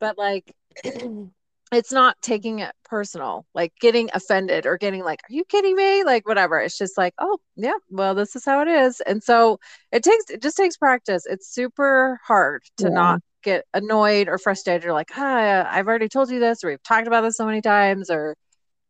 [0.00, 0.52] but like
[1.72, 6.04] it's not taking it personal, like getting offended or getting like, are you kidding me?
[6.04, 6.58] Like whatever.
[6.60, 9.00] It's just like, oh yeah, well, this is how it is.
[9.02, 9.58] And so
[9.92, 11.26] it takes it just takes practice.
[11.26, 12.90] It's super hard to Yeah.
[12.90, 16.82] not get annoyed or frustrated or like, ah, I've already told you this, or we've
[16.82, 18.36] talked about this so many times, or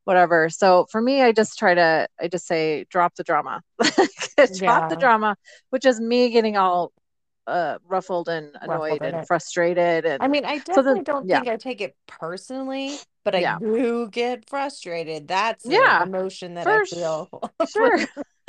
[0.04, 0.48] whatever.
[0.50, 3.62] So for me, I just try to I just say drop the drama.
[4.54, 5.36] drop the drama,
[5.70, 6.92] which is me getting all
[7.46, 11.44] uh ruffled and annoyed Ruffled and frustrated and I mean, I So definitely don't yeah.
[11.44, 13.58] think I take it personally, but I Yeah.
[13.60, 15.28] do get frustrated.
[15.28, 17.30] That's Yeah, emotion that I feel.
[17.64, 17.98] Sure.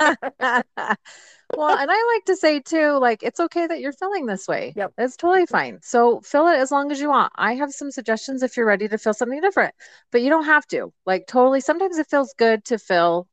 [0.00, 4.76] well, and I like to say too, like it's okay that you're feeling this way.
[4.76, 4.92] Yep.
[4.98, 5.80] It's totally fine.
[5.82, 7.32] So fill it as long as you want.
[7.36, 9.74] I have some suggestions if you're ready to feel something different,
[10.12, 10.92] but you don't have to.
[11.06, 13.28] Like totally, sometimes it feels good to feel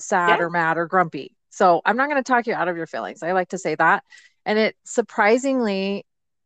[0.00, 0.40] sad Yeah.
[0.40, 1.36] or mad or grumpy.
[1.50, 3.22] So I'm not going to talk you out of your feelings.
[3.22, 4.04] I like to say that.
[4.46, 6.04] And it surprisingly,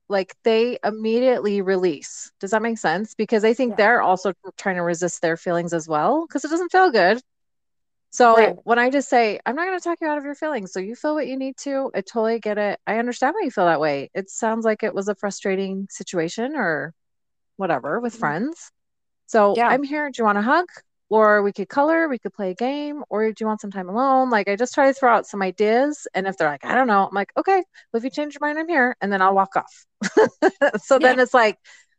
[0.09, 2.31] like they immediately release.
[2.41, 3.15] Does that make sense?
[3.15, 3.77] Because I think Yeah.
[3.77, 7.21] they're also trying to resist their feelings as well because it doesn't feel good.
[8.11, 8.57] So Right.
[8.65, 10.73] when I just say, I'm not going to talk you out of your feelings.
[10.73, 11.91] So you feel what you need to.
[11.95, 12.81] I totally get it.
[12.87, 14.11] I understand why you feel that way.
[14.15, 16.95] It sounds like it was a frustrating situation or
[17.57, 18.17] whatever with Mhm.
[18.17, 18.73] friends.
[19.27, 19.69] So Yeah.
[19.69, 20.11] I'm here.
[20.11, 20.67] Do you want a hug?
[21.11, 23.89] Or we could color, we could play a game, or do you want some time
[23.89, 24.29] alone?
[24.29, 26.07] Like I just try to throw out some ideas.
[26.15, 28.47] And if they're like, I don't know, I'm like, okay, well, if you change your
[28.47, 28.95] mind, I'm here.
[29.01, 29.87] And then I'll walk off.
[30.83, 31.57] so then it's like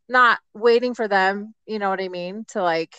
[0.08, 2.46] not waiting for them, you know what I mean?
[2.50, 2.96] To like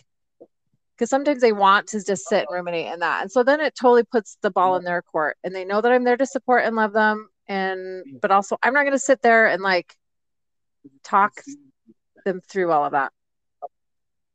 [1.00, 3.22] because sometimes they want to just sit and ruminate in that.
[3.22, 5.90] And so then it totally puts the ball in their court and they know that
[5.90, 7.30] I'm there to support and love them.
[7.48, 9.96] And, but also I'm not going to sit there and like
[11.02, 11.32] talk
[12.26, 13.12] them through all of that.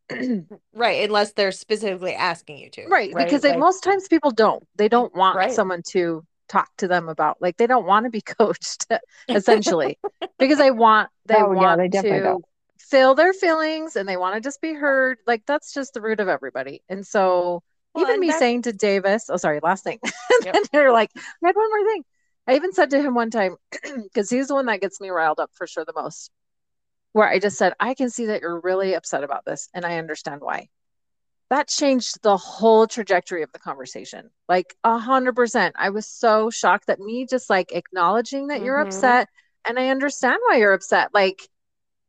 [0.74, 2.90] Right, unless they're specifically asking you to.
[2.90, 3.16] right.
[3.16, 5.52] Because Like, most times people don't, they don't want Right.
[5.52, 8.88] someone to talk to them about, like, they don't want to be coached
[9.34, 9.98] essentially
[10.40, 12.46] because they want, they Oh, yeah, want they to don't.
[12.80, 15.18] feel their feelings and they want to just be heard.
[15.26, 16.84] Like that's just the root of everybody.
[16.90, 17.64] And so
[17.94, 20.00] Well, even and me saying to Davis, oh sorry, last thing.
[20.40, 20.58] Yep.
[20.58, 22.04] and they're like, I had one more thing.
[22.48, 23.56] I even said to him one time,
[24.04, 26.30] because he's the one that gets me riled up for sure the most,
[27.16, 30.00] where I just said, I can see that you're really upset about this, and I
[30.00, 30.68] understand why.
[31.50, 34.32] That changed the whole trajectory of the conversation.
[34.50, 35.76] Like a hundred percent.
[35.78, 38.84] I was so shocked that me just like acknowledging that you're Mhm.
[38.84, 39.30] upset
[39.66, 41.14] and I understand why you're upset.
[41.14, 41.48] Like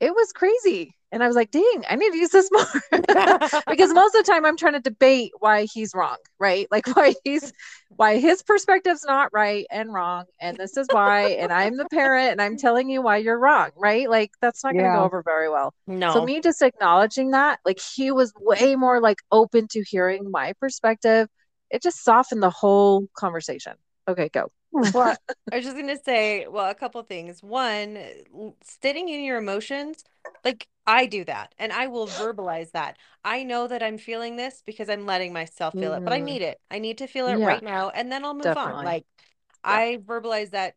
[0.00, 0.95] it was crazy.
[1.12, 2.64] And I was like, dang, I need to use this more.
[3.68, 6.66] because most of the time I'm trying to debate why he's wrong, right?
[6.70, 7.52] Like why he's
[7.96, 12.32] why his perspective's not right and wrong, and this is why, and I'm the parent
[12.32, 14.08] and I'm telling you why you're wrong, right?
[14.10, 14.90] Like that's not gonna Yeah.
[14.90, 15.72] go over very well.
[15.86, 16.12] no.
[16.12, 20.52] So me just acknowledging that, like he was way more like open to hearing my
[20.60, 21.28] perspective.
[21.70, 23.74] It just softened the whole conversation.
[24.08, 24.50] Okay, go.
[24.74, 24.90] Hmm.
[24.92, 25.16] Well,
[25.52, 27.42] I was just gonna say, well, a couple things.
[27.42, 27.96] One,
[28.34, 30.04] l- sitting in your emotions,
[30.44, 32.96] like I do that, and I will verbalize that.
[33.24, 36.20] I know that I'm feeling this because I'm letting myself feel it, but I Mhm.
[36.20, 36.60] need it.
[36.70, 37.42] I need to feel it Yeah.
[37.42, 38.80] right now, and then I'll move on.
[38.80, 38.82] Definitely.
[38.82, 39.04] Like
[39.64, 40.76] I verbalize that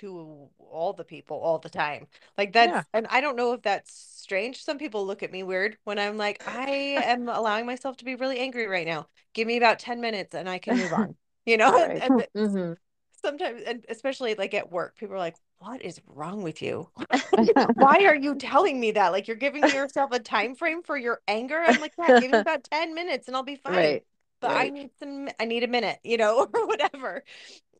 [0.00, 2.08] to all the people all the time.
[2.38, 2.84] Like that's, Yeah.
[2.92, 4.62] and I don't know if that's strange.
[4.64, 6.70] Some people look at me weird when I'm like, I
[7.06, 9.08] am allowing myself to be really angry right now.
[9.34, 11.08] Give me about 10 minutes and I can move on.
[11.46, 12.00] You know, Right.
[12.00, 12.72] and th- hmm
[13.20, 16.88] sometimes and especially like at work people are like what is wrong with you
[17.74, 21.20] why are you telling me that like you're giving yourself a time frame for your
[21.28, 24.04] anger i'm like yeah give me about 10 minutes and i'll be fine Right.
[24.40, 27.24] but i need some i need a minute you know or whatever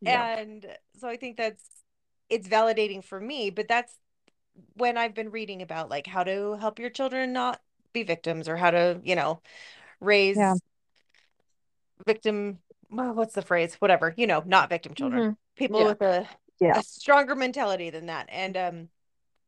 [0.00, 0.26] Yeah.
[0.34, 0.66] and
[0.98, 1.64] so i think that's
[2.30, 3.94] it's validating for me but that's
[4.74, 7.60] when i've been reading about like how to help your children not
[7.92, 9.40] be victims or how to, you know,
[10.00, 10.54] raise Yeah.
[12.06, 12.58] victim
[12.90, 13.74] well, what's the phrase?
[13.76, 15.22] Whatever, you know, not victim children.
[15.22, 15.36] Mhm.
[15.56, 15.86] People Yeah.
[15.86, 16.28] with a
[16.60, 16.78] Yeah.
[16.78, 18.28] a stronger mentality than that.
[18.30, 18.88] And um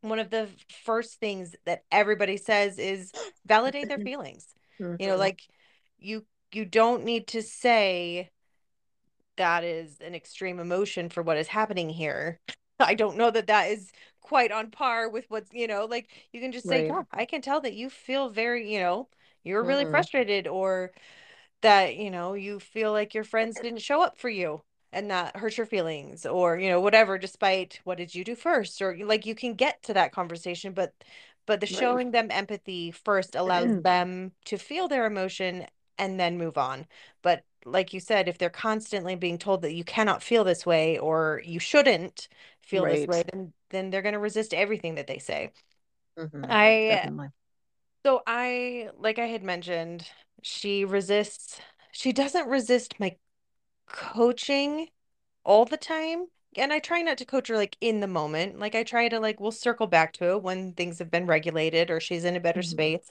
[0.02, 0.48] one of the
[0.85, 3.12] first things that everybody says is
[3.46, 4.55] validate their feelings.
[4.98, 5.18] You know, Mhm.
[5.18, 5.40] like
[5.98, 8.31] you you don't need to say
[9.37, 12.40] that is an extreme emotion for what is happening here.
[12.81, 16.40] I don't know that that is quite on par with what's, you know, like you
[16.40, 19.09] can just say, yeah, I can tell that you feel very, you know,
[19.44, 19.90] you're really Mhm.
[19.90, 20.92] frustrated or
[21.62, 25.37] that, you know, you feel like your friends didn't show up for you and that
[25.37, 28.83] hurt your feelings or, you know, whatever, despite what did you do first?
[28.83, 30.94] Or like you can get to that conversation, but
[31.46, 32.01] but the Right.
[32.01, 35.66] showing them empathy first allows them to feel their emotion
[35.98, 36.87] and then move on.
[37.22, 40.98] But like you said, if they're constantly being told that you cannot feel this way
[40.98, 42.29] or you shouldn't
[42.62, 45.53] feel this way, then then they're going to resist everything that they say.
[46.16, 46.48] Mhm.
[46.48, 47.29] I Definitely.
[48.05, 50.09] so I like I had mentioned,
[50.42, 51.61] she resists
[51.92, 53.16] she doesn't resist my
[53.88, 54.88] coaching
[55.44, 56.26] all the time.
[56.57, 58.59] And I try not to coach her like in the moment.
[58.61, 61.90] Like I try to like we'll circle back to it when things have been regulated
[61.90, 62.62] or she's in a better Mhm.
[62.62, 63.11] space.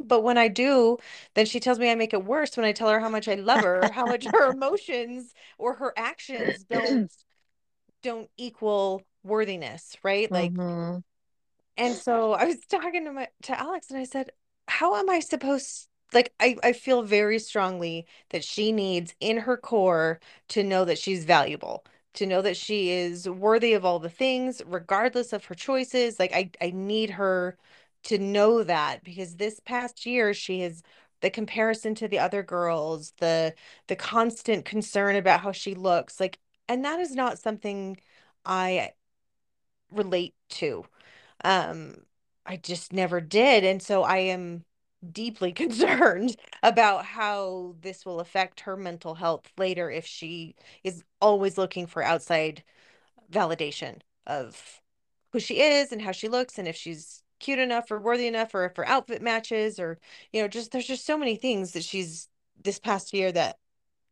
[0.00, 0.98] But when I do,
[1.34, 3.34] then she tells me I make it worse when I tell her how much I
[3.36, 7.02] love her, how much her emotions or her actions don't
[8.02, 10.30] don't equal worthiness, right?
[10.32, 11.02] Like Mhm.
[11.76, 14.30] and so I was talking to my to Alex and I said,
[14.68, 19.56] "How am I supposed like I I feel very strongly that she needs in her
[19.56, 24.10] core to know that she's valuable, to know that she is worthy of all the
[24.10, 26.18] things regardless of her choices.
[26.18, 27.56] Like I I need her
[28.04, 30.82] to know that because this past year she has
[31.20, 33.54] the comparison to the other girls, the
[33.88, 37.98] the constant concern about how she looks, like and that is not something
[38.44, 38.92] I
[39.90, 40.84] relate to
[41.44, 41.96] um
[42.46, 44.64] I just never did and so I am
[45.12, 51.58] deeply concerned about how this will affect her mental health later if she is always
[51.58, 52.62] looking for outside
[53.30, 54.80] validation of
[55.32, 58.54] who she is and how she looks and if she's cute enough or worthy enough
[58.54, 59.98] or if her outfit matches or
[60.32, 62.28] you know just there's just so many things that she's
[62.62, 63.56] this past year that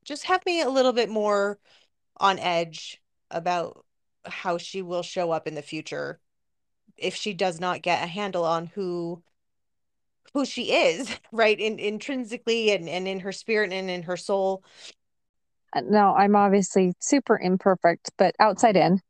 [0.05, 1.59] just have me a little bit more
[2.19, 3.85] on edge about
[4.25, 6.21] how she will show up in the future
[6.97, 9.23] if she does not get a handle on who
[10.37, 14.63] who she is right in intrinsically and, and in her spirit and in her soul
[15.75, 19.01] Uh, No, I'm obviously super imperfect, but outside in,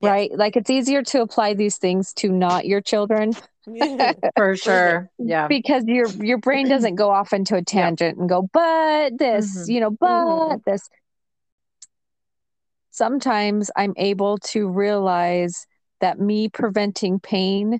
[0.00, 0.10] Yes.
[0.10, 0.30] right?
[0.34, 3.34] Like it's easier to apply these things to not your children
[4.36, 4.56] For sure.
[4.56, 5.10] sure.
[5.18, 5.46] Yeah.
[5.46, 9.74] because your your brain doesn't go off into a tangent and go, but this, Mhm.
[9.74, 10.64] you know, but Mhm.
[10.64, 10.88] this.
[12.90, 15.66] Sometimes I'm able to realize
[16.00, 17.78] that me preventing pain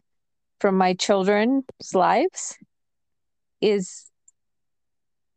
[0.60, 2.56] from my children's lives
[3.62, 4.10] is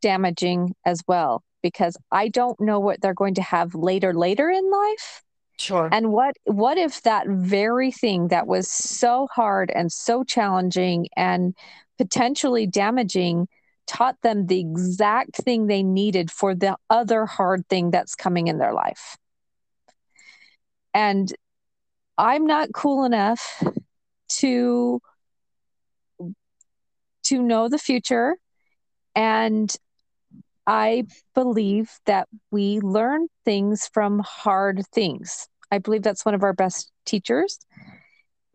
[0.01, 4.69] damaging as well because I don't know what they're going to have later later in
[4.69, 5.23] life.
[5.57, 11.07] sure And what what if that very thing that was so hard and so challenging
[11.15, 11.55] and
[11.97, 13.47] potentially damaging
[13.87, 18.57] taught them the exact thing they needed for the other hard thing that's coming in
[18.57, 19.17] their life.
[20.93, 21.31] And
[22.17, 23.63] I'm not cool enough
[24.39, 25.01] to
[27.25, 28.35] to know the future
[29.15, 29.75] and
[30.67, 35.47] I believe that we learn things from hard things.
[35.71, 37.59] I believe that's one of our best teachers.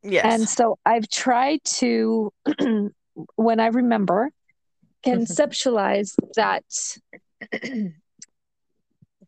[0.02, 2.32] yes And so I've tried to,
[3.36, 4.30] when I remember,
[5.06, 6.64] conceptualize that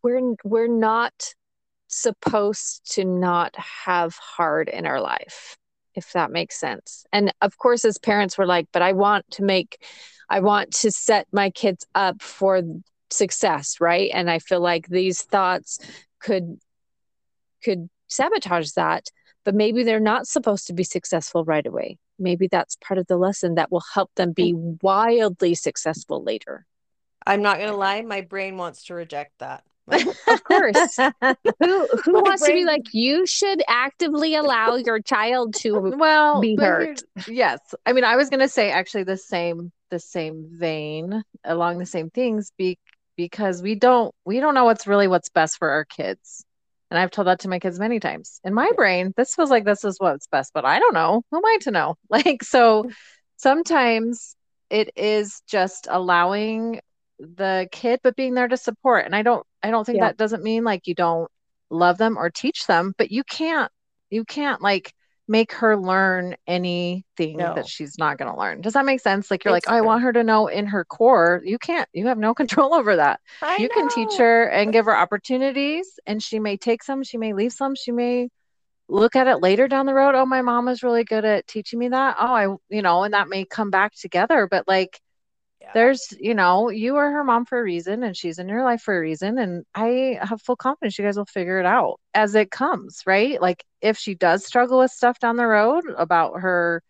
[0.03, 1.35] we're we're not
[1.89, 5.57] supposed to not have hard in our life,
[5.95, 7.05] if that makes sense.
[7.13, 9.83] And of course, as parents, we're like, but I want to make,
[10.29, 12.63] I want to set my kids up for
[13.11, 14.11] success, right?
[14.13, 15.79] And I feel like these thoughts
[16.21, 16.59] could
[17.65, 19.07] could sabotage that
[19.45, 21.99] but maybe they're not supposed to be successful right away.
[22.19, 26.67] Maybe that's part of the lesson that will help them be wildly successful later.
[27.27, 30.97] i'm not gonna lie my brain wants to reject that Of course.
[30.97, 36.41] who who My wants to be like you should actively allow your child to well
[36.41, 37.03] be hurt.
[37.29, 37.59] yes.
[37.85, 41.87] I mean i was going to say actually the same the same vein along the
[41.87, 42.79] same things be,
[43.17, 46.45] because we don't we don't know what's really what's best for our kids.
[46.91, 48.41] And i've told that to my kids many times.
[48.45, 51.23] In my brain this feels like this is what's best but i don't know.
[51.31, 51.97] Who am i to know?
[52.09, 52.95] Like so mm.
[53.37, 54.37] sometimes
[54.71, 56.81] it is just allowing
[57.37, 60.09] the kid but being there to support and i don't i don't think Yeah.
[60.09, 61.31] that doesn't mean like you don't
[61.71, 63.71] love them or teach them but you can't
[64.11, 64.93] you can't like
[65.29, 67.55] make her learn anything No.
[67.55, 68.61] that she's not going to learn.
[68.61, 69.31] Does that make sense?
[69.31, 71.41] Like you're It's like, "Oh, I want her to know in her core.
[71.45, 71.89] You can't.
[71.93, 73.21] You have no control over that.
[73.41, 77.17] I You can teach her and give her opportunities, and she may take some, she
[77.19, 78.29] may leave some, she may
[78.89, 80.15] look at it later down the road.
[80.15, 82.17] Oh, my mom was really good at teaching me that.
[82.19, 84.47] Oh, I, you know, and that may come back together.
[84.51, 85.01] But like,
[85.63, 85.71] Yeah.
[85.75, 88.83] there's, you know, you are her mom for a reason, and she's in your life
[88.83, 89.39] for a reason.
[89.39, 93.41] And I have full confidence you guys will figure it out as it comes, right?
[93.41, 96.83] Like, if she does struggle with stuff down the road about her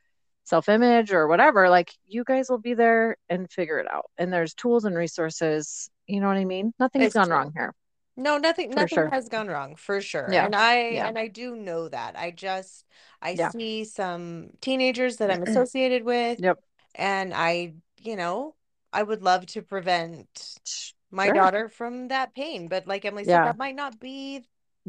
[0.44, 4.06] self image or whatever, like, you guys will be there and figure it out.
[4.18, 5.90] And there's tools and resources.
[6.06, 6.72] You know what I mean?
[6.80, 7.36] Nothing's It's gone true.
[7.36, 7.74] wrong here.
[8.16, 9.08] No, nothing For nothing sure.
[9.10, 10.30] has gone wrong for sure.
[10.30, 10.44] Yeah.
[10.46, 11.08] And I Yeah.
[11.08, 12.16] and I do know that.
[12.18, 12.84] I just
[13.22, 13.50] I Yeah.
[13.50, 16.58] see some teenagers that I'm associated with Yep.
[16.94, 18.54] and I, you know,
[18.92, 20.60] I would love to prevent
[21.10, 21.34] my Sure.
[21.34, 23.44] daughter from that pain, but like Emilie said, Yeah.
[23.44, 24.44] that might not be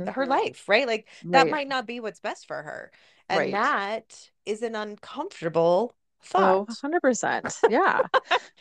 [0.07, 0.27] her Mhm.
[0.27, 0.87] life, right?
[0.87, 1.51] Like that Right.
[1.51, 2.91] might not be what's best for her.
[3.29, 3.53] And Right.
[3.53, 5.95] that is an uncomfortable
[6.35, 7.55] Oh, 100%.
[7.67, 8.07] Yeah.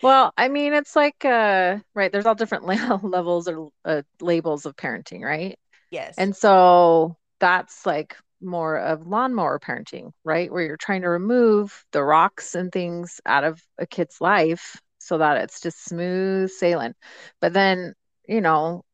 [0.02, 4.66] Well, I mean, it's like, uh, right, there's all different le- levels or uh, labels
[4.66, 5.59] of parenting, right?
[5.90, 6.18] Yes.
[6.18, 10.52] And so that's like more of lawnmower parenting, right?
[10.52, 15.19] Where you're trying to remove the rocks and things out of a kid's life so
[15.19, 16.95] that it's just smooth sailing.
[17.41, 17.95] But then,
[18.29, 18.85] you know,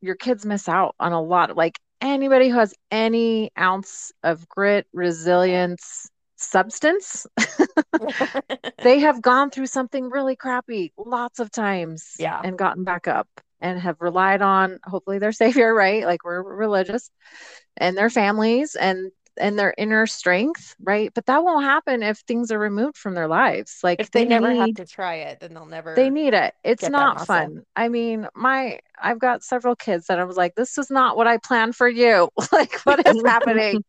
[0.00, 1.56] your kids miss out on a lot.
[1.56, 7.26] Like anybody who has any ounce of grit, resilience, substance,
[8.82, 12.42] they have gone through something really crappy lots of times Yeah.
[12.42, 13.28] and gotten back up
[13.60, 17.10] and have relied on hopefully their savior right like we're religious
[17.76, 21.12] and their families and and their inner strength right?
[21.14, 23.78] But that won't happen if things are removed from their lives.
[23.82, 26.54] Like if they, never have need to try it, then they'll never they need it.
[26.64, 27.62] It's not fun.
[27.74, 31.26] I mean my i've got several kids that i was like this is not what
[31.26, 32.28] i planned for you.
[32.52, 33.84] Like what is happening?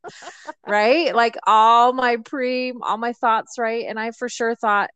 [0.67, 1.15] Right?
[1.15, 3.85] Like all my pre all my thoughts right?
[3.87, 4.89] And i for sure thought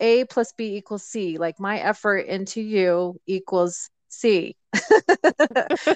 [0.00, 1.38] a plus b equals c.
[1.38, 4.56] Like my effort into you equals c.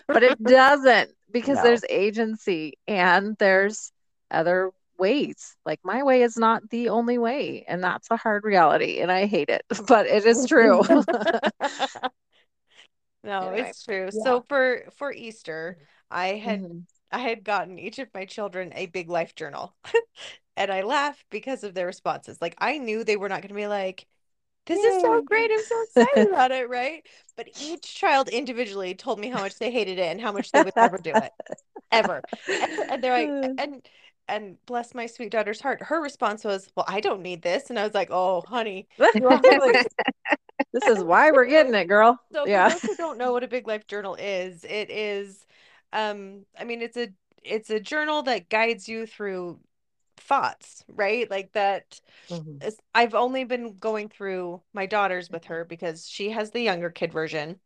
[0.06, 1.62] But it doesn't because No.
[1.62, 3.92] there's agency and there's
[4.30, 9.00] other ways like my way is not the only way and that's a hard reality
[9.00, 10.82] and i hate it but it is true
[13.24, 14.10] No, Anyway, it's true.
[14.12, 14.22] yeah.
[14.22, 15.78] So for for Easter,
[16.10, 16.86] I had Mhm.
[17.10, 19.74] I had gotten each of my children a big life journal.
[20.56, 22.42] And I laugh because of their responses.
[22.42, 24.06] Like I knew they were not going to be like,
[24.68, 25.50] this is so great.
[25.52, 27.04] I'm so excited about it, right?
[27.37, 30.62] But each child individually told me how much they hated it and how much they
[30.62, 31.33] would never do it.
[31.92, 32.24] Ever.
[32.61, 33.83] And, and they're like, and
[34.28, 37.70] and bless my sweet daughter's heart, her response was, Well, I don't need this.
[37.70, 38.88] And I was like, Oh, honey.
[39.14, 39.88] you are like-
[40.72, 43.44] this is why we're getting it girl So for yeah those who don't know what
[43.44, 45.46] a big life journal is, it is
[45.92, 47.09] um I mean it's a
[47.42, 49.61] it's a journal that guides you through
[50.18, 51.31] thoughts, right?
[51.31, 52.00] Like that
[52.31, 52.62] Mhm.
[52.94, 57.12] I've only been going through my daughter's with her because she has the younger kid
[57.12, 57.61] version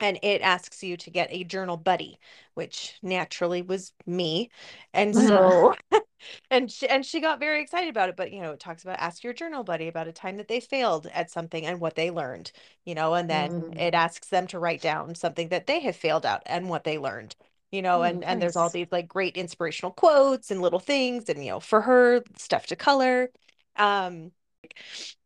[0.00, 2.18] and it asks you to get a journal buddy,
[2.54, 4.50] which naturally was me.
[4.94, 5.74] And so
[6.50, 8.98] and she and she got very excited about it, but you know, it talks about
[9.00, 12.10] ask your journal buddy about a time that they failed at something and what they
[12.10, 12.52] learned,
[12.84, 13.76] you know, and then Mhm.
[13.76, 16.98] it asks them to write down something that they have failed at and what they
[16.98, 17.36] learned.
[17.72, 21.28] You know, Mm, and and there's all these like great inspirational quotes and little things
[21.30, 23.30] and you know, for her stuff to color.
[23.76, 24.32] Um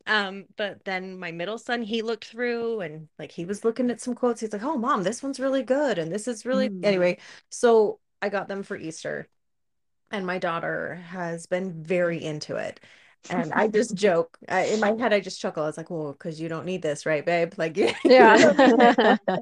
[0.06, 4.00] um, but then my middle son, he looked through and like he was looking at
[4.00, 4.40] some quotes.
[4.40, 6.82] He's like, "Oh, mom, this one's really good, and this is really Mm.
[6.82, 7.18] anyway."
[7.50, 9.28] So I got them for Easter,
[10.12, 12.80] and my daughter has been very into it.
[13.28, 15.12] And I just joke I, in my head.
[15.12, 15.64] I just chuckle.
[15.64, 18.54] I was like, "Well, because you don't need this, right, babe?" Like, yeah.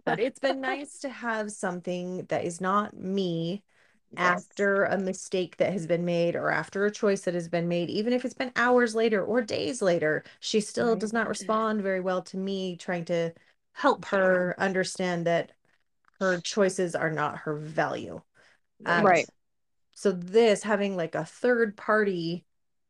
[0.06, 3.62] But it's been nice to have something that is not me
[4.10, 4.48] Yes.
[4.48, 7.90] after a mistake that has been made or after a choice that has been made,
[7.90, 10.96] even if it's been hours later or days later, she still Right.
[10.96, 13.32] does not respond very well to me trying to
[13.74, 15.52] help her understand that
[16.20, 18.22] her choices are not her value.
[18.86, 19.28] Um, Right.
[19.94, 22.44] So this having like a third party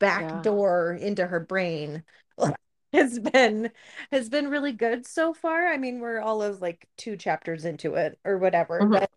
[0.04, 0.40] back Yeah.
[0.42, 2.02] door into her brain
[2.92, 3.70] has been
[4.12, 5.66] has been really good so far.
[5.66, 8.92] I mean, we're all of like two chapters into it or whatever, Mhm.
[8.92, 9.10] but but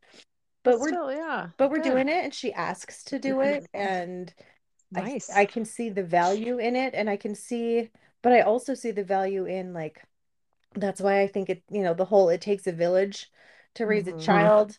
[0.64, 4.34] but we're still yeah but we're doing it and she asks to do it and
[4.96, 7.90] I, nice I can see the value in it and I can see
[8.22, 10.04] but I also see the value in like
[10.76, 13.30] that's why I think it you know the whole it takes a village
[13.76, 14.22] to raise a Mhm.
[14.22, 14.78] child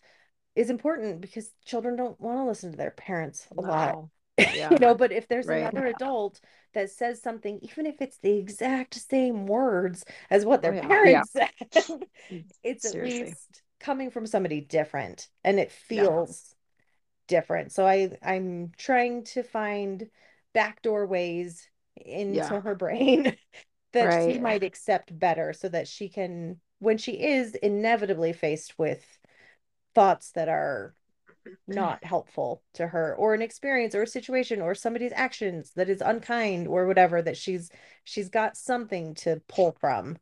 [0.57, 3.99] is important because children don't want to listen to their parents a lot
[4.47, 4.71] No.
[4.71, 5.51] you know but if there's Right.
[5.51, 6.41] another adult
[6.75, 11.25] that says something even if it's the exact same words as what their Oh, yeah.
[11.25, 11.51] parents said
[12.31, 16.11] mm, it's at least coming from somebody different and it Yeah.
[16.11, 16.55] feels
[17.29, 17.73] different.
[17.73, 20.09] So I I'm trying to find
[20.55, 22.61] backdoor ways into Yeah.
[22.61, 23.37] her brain
[23.93, 29.05] that she might accept better so that she can when she is inevitably faced with
[29.95, 30.95] thoughts that are
[31.67, 36.01] not helpful to her or an experience or a situation or somebody's actions that is
[36.01, 37.71] unkind or whatever that she's
[38.05, 40.17] she's got something to pull from.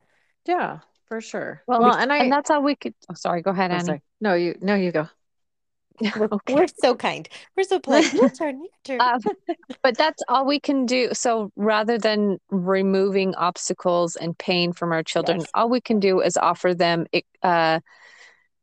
[0.46, 1.62] Yeah, for sure.
[1.66, 2.94] Well, Well, and I and that's how we could.
[3.10, 3.42] Oh, sorry.
[3.42, 3.84] Go ahead, Annie.
[3.84, 4.02] sorry.
[4.20, 5.08] No, you no, you go.
[6.16, 6.54] We're, Okay.
[6.54, 7.28] we're so kind.
[7.56, 8.12] We're so polite.
[8.12, 8.60] Your turn.
[8.60, 9.00] Your turn.
[9.00, 9.20] Um,
[9.82, 11.08] but that's all we can do.
[11.12, 15.50] So rather than removing obstacles and pain from our children, Yes.
[15.54, 17.06] all we can do is offer them
[17.42, 17.80] uh,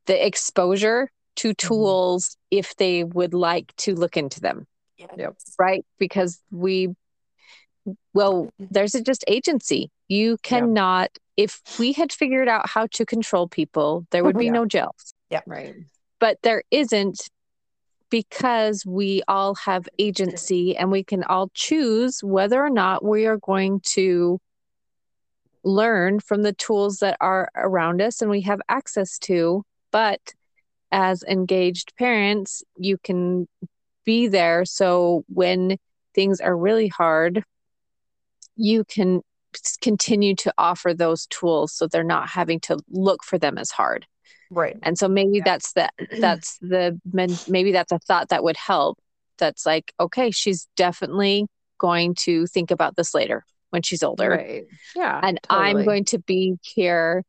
[0.06, 1.68] the exposure to mm-hmm.
[1.68, 4.66] tools if they would like to look into them,
[4.98, 5.36] Yep.
[5.58, 5.84] right?
[5.98, 6.94] Because we,
[8.12, 8.66] well, mm-hmm.
[8.70, 9.90] there's a just agency.
[10.08, 14.52] You cannot, if we had figured out how to control people, there would be Yeah.
[14.52, 15.42] no jails Yeah.
[15.46, 15.74] Right.
[16.20, 17.28] but there isn't
[18.10, 23.38] because we all have agency and we can all choose whether or not we are
[23.38, 24.38] going to
[25.64, 29.64] learn from the tools that are around us and we have access to.
[29.90, 30.20] But
[30.94, 33.48] as engaged parents, you can
[34.04, 34.64] be there.
[34.64, 35.76] So when
[36.14, 37.42] things are really hard,
[38.54, 39.22] you can
[39.80, 44.06] continue to offer those tools so they're not having to look for them as hard
[44.50, 44.76] Right.
[44.82, 45.88] and so maybe that's the
[46.20, 47.00] that's the
[47.46, 48.98] maybe that's a thought that would help
[49.38, 51.46] that's like okay she's definitely
[51.78, 54.64] going to think about this later when she's older Right.
[54.96, 55.20] Yeah.
[55.22, 57.22] and i'm going to be here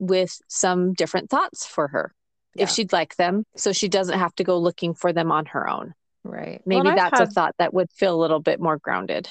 [0.00, 2.12] with some different thoughts for her
[2.58, 2.64] Yeah.
[2.64, 5.68] if she'd like them so she doesn't have to go looking for them on her
[5.68, 5.94] own
[6.24, 6.60] Right.
[6.66, 9.30] Maybe and I've that's had- a thought that would feel a little bit more grounded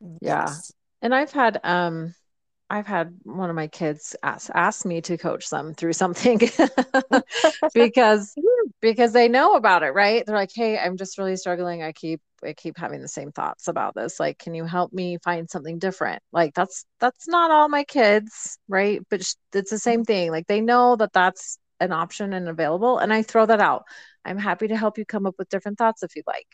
[0.00, 0.44] Yeah.
[0.46, 0.72] Yes.
[1.02, 2.14] And I've had um
[2.68, 6.38] I've had one of my kids ask ask me to coach them through something
[7.74, 8.34] because
[8.80, 10.24] because they know about it, right?
[10.26, 11.82] They're like, "Hey, I'm just really struggling.
[11.82, 14.18] I keep I keep having the same thoughts about this.
[14.20, 18.58] Like, can you help me find something different?" Like that's that's not all my kids,
[18.68, 19.00] right?
[19.10, 20.30] But sh- it's the same thing.
[20.30, 23.84] Like they know that that's an option and available, and I throw that out.
[24.24, 26.48] I'm happy to help you come up with different thoughts if you'd like.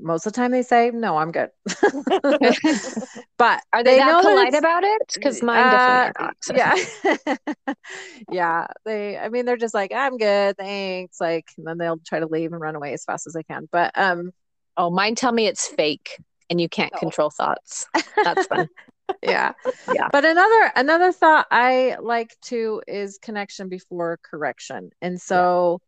[0.00, 1.50] Most of the time they say, "No, I'm good."
[3.38, 7.74] but are they, that know polite about it because mine definitely uh, are not yeah.
[8.30, 8.66] yeah.
[8.84, 11.20] They I mean they're just like, I'm good, thanks.
[11.20, 13.68] Like and then they'll try to leave and run away as fast as they can.
[13.70, 14.32] But um
[14.76, 16.18] oh mine tell me it's fake
[16.50, 16.98] and you can't No.
[16.98, 17.86] control thoughts
[18.22, 18.68] that's fun
[19.24, 19.52] yeah.
[19.92, 20.08] Yeah.
[20.10, 24.90] But another another thought I like to is connection before correction.
[25.00, 25.80] And so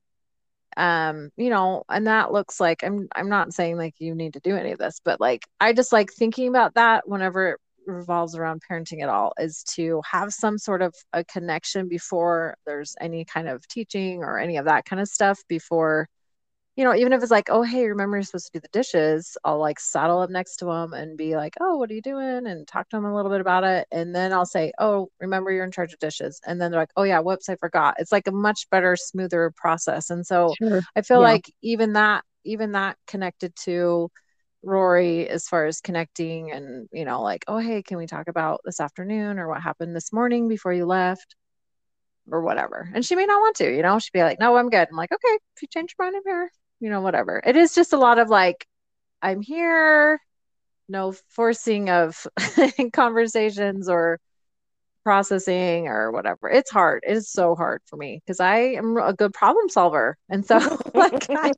[0.76, 4.40] um you know and that looks like i'm i'm not saying like you need to
[4.40, 8.34] do any of this but like i just like thinking about that whenever it revolves
[8.34, 13.24] around parenting at all is to have some sort of a connection before there's any
[13.24, 16.08] kind of teaching or any of that kind of stuff before
[16.76, 19.36] you know even if it's like oh hey remember you're supposed to do the dishes
[19.44, 22.46] i'll like saddle up next to them and be like oh what are you doing
[22.46, 25.50] and talk to them a little bit about it and then i'll say oh remember
[25.50, 28.12] you're in charge of dishes and then they're like oh yeah whoops i forgot it's
[28.12, 31.22] like a much better smoother process and so sure I feel Yeah.
[31.22, 34.10] like even that, even that connected to
[34.62, 38.60] Rory as far as connecting and, you know, like, oh, hey, can we talk about
[38.64, 41.36] this afternoon or what happened this morning before you left
[42.30, 42.90] or whatever?
[42.94, 44.88] And she may not want to, you know, she'd be like, no, I'm good.
[44.90, 46.50] I'm like, okay, if you change your mind, I'm here,
[46.80, 47.40] you know, whatever.
[47.44, 48.66] It is just a lot of like,
[49.22, 50.20] I'm here,
[50.88, 52.26] no forcing of
[52.92, 54.20] conversations or
[55.06, 56.50] processing or whatever.
[56.50, 57.04] It's hard.
[57.06, 60.16] It is so hard for me because I am a good problem solver.
[60.28, 60.56] And so
[60.94, 61.52] like I,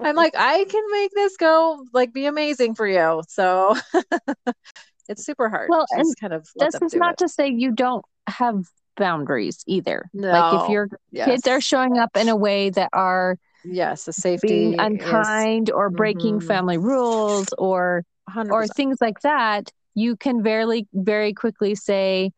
[0.00, 3.24] I'm like, I can make this go like be amazing for you.
[3.28, 3.76] So
[5.08, 5.68] it's super hard.
[5.68, 7.18] Well, and kind of this is not it.
[7.18, 8.64] to say you don't have
[8.96, 11.26] boundaries either like if your yes.
[11.26, 15.70] kids are showing up in a way that are yes, the safety being is unkind
[15.70, 16.46] or breaking Mhm.
[16.46, 18.52] family rules or 100%.
[18.52, 22.30] or things like that you can very very quickly say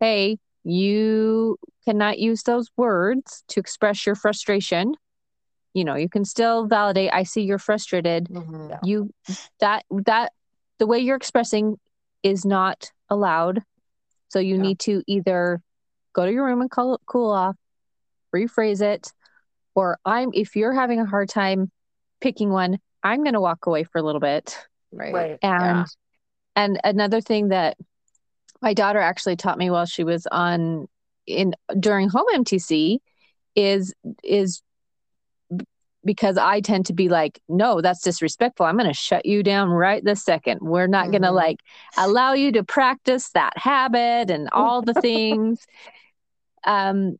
[0.00, 4.94] hey you cannot use those words to express your frustration
[5.74, 8.70] you know you can still validate i see you're frustrated Mhm.
[8.70, 8.78] Yeah.
[8.82, 9.10] you
[9.60, 10.32] that that
[10.78, 11.76] the way you're expressing
[12.22, 13.62] is not allowed
[14.30, 14.62] so you Yeah.
[14.62, 15.60] need to either
[16.14, 17.56] go to your room and cool, cool off
[18.34, 19.12] rephrase it
[19.74, 21.70] or i'm if you're having a hard time
[22.20, 24.58] picking one i'm going to walk away for a little bit
[24.92, 25.14] Right.
[25.14, 25.38] Right.
[25.42, 25.84] and Yeah.
[26.56, 27.76] and another thing that
[28.60, 30.86] my daughter actually taught me while she was on
[31.26, 32.98] in during home MTC
[33.56, 34.62] is is
[36.04, 38.66] because I tend to be like, no, that's disrespectful.
[38.66, 40.58] I'm going to shut you down right this second.
[40.60, 41.60] We're not going to like
[41.96, 45.64] allow you to practice that habit and all the things.
[46.64, 47.18] Um,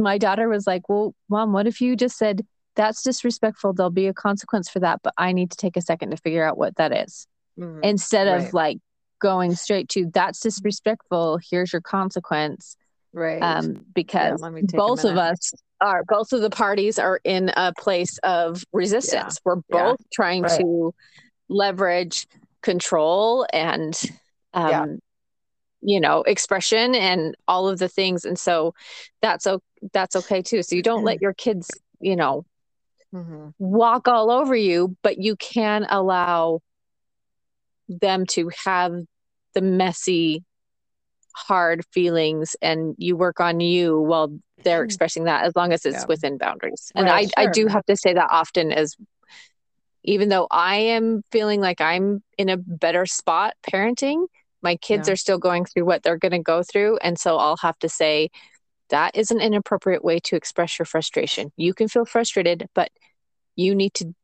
[0.00, 2.44] my daughter was like, well, mom, what if you just said
[2.76, 3.72] that's disrespectful.
[3.72, 6.44] There'll be a consequence for that, but I need to take a second to figure
[6.44, 7.26] out what that is.
[7.58, 7.80] Mm-hmm.
[7.82, 8.54] Instead of right.
[8.54, 8.78] like
[9.20, 12.76] going straight to that's disrespectful, here's your consequence.
[13.12, 13.42] Right.
[13.42, 18.18] Um, because yeah, both of us are both of the parties are in a place
[18.22, 19.36] of resistance.
[19.36, 19.40] Yeah.
[19.44, 20.06] We're both yeah.
[20.12, 20.60] trying right.
[20.60, 20.94] to
[21.48, 22.28] leverage
[22.62, 24.00] control and
[24.54, 25.00] um,
[25.82, 28.74] you know expression and all of the things and so
[29.22, 29.46] that's
[29.92, 31.70] that's okay too so you don't let your kids
[32.00, 32.44] you know
[33.14, 33.48] mm-hmm.
[33.58, 36.60] walk all over you but you can allow
[37.88, 38.94] them to have
[39.54, 40.44] the messy
[41.34, 44.84] hard feelings and you work on you while they're mm.
[44.84, 46.06] expressing that as long as it's yeah.
[46.06, 47.50] within boundaries and right, I, sure.
[47.50, 48.96] I do have to say that often as
[50.02, 54.26] even though i am feeling like i'm in a better spot parenting
[54.62, 55.12] my kids yeah.
[55.12, 57.88] are still going through what they're going to go through and so i'll have to
[57.88, 58.30] say
[58.90, 61.52] that is an inappropriate way to express your frustration.
[61.56, 62.90] You can feel frustrated but
[63.56, 64.14] you need to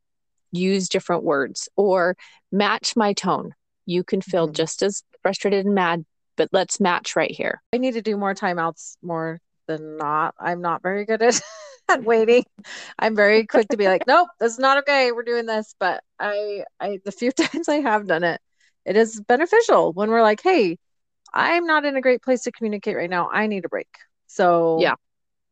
[0.53, 2.17] use different words or
[2.53, 3.55] match my tone.
[3.87, 4.55] You can feel mm-hmm.
[4.55, 6.05] just as frustrated and mad
[6.37, 7.63] but let's match right here.
[7.73, 10.35] I need to do more timeouts more than not.
[10.39, 11.41] I'm not very good at
[11.89, 12.45] at waiting.
[12.99, 15.13] I'm very quick to be like nope this is not okay.
[15.13, 15.75] We're doing this.
[15.79, 18.41] But i i the few times i have done it
[18.87, 20.79] it is beneficial when we're like, hey,
[21.35, 23.29] I'm not in a great place to communicate right now.
[23.31, 23.89] I need a break.
[24.27, 24.95] So, yeah,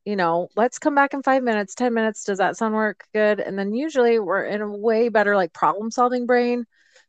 [0.04, 2.24] you know, let's come back in five minutes, 10 minutes.
[2.24, 3.40] Does that sound work good?
[3.40, 6.64] And then usually we're in a way better like problem solving brain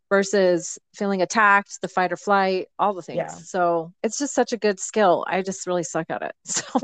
[0.09, 3.17] versus feeling attacked, the fight or flight, all the things.
[3.17, 3.27] Yeah.
[3.27, 5.25] So it's just such a good skill.
[5.27, 6.35] I just really suck at it.
[6.45, 6.63] So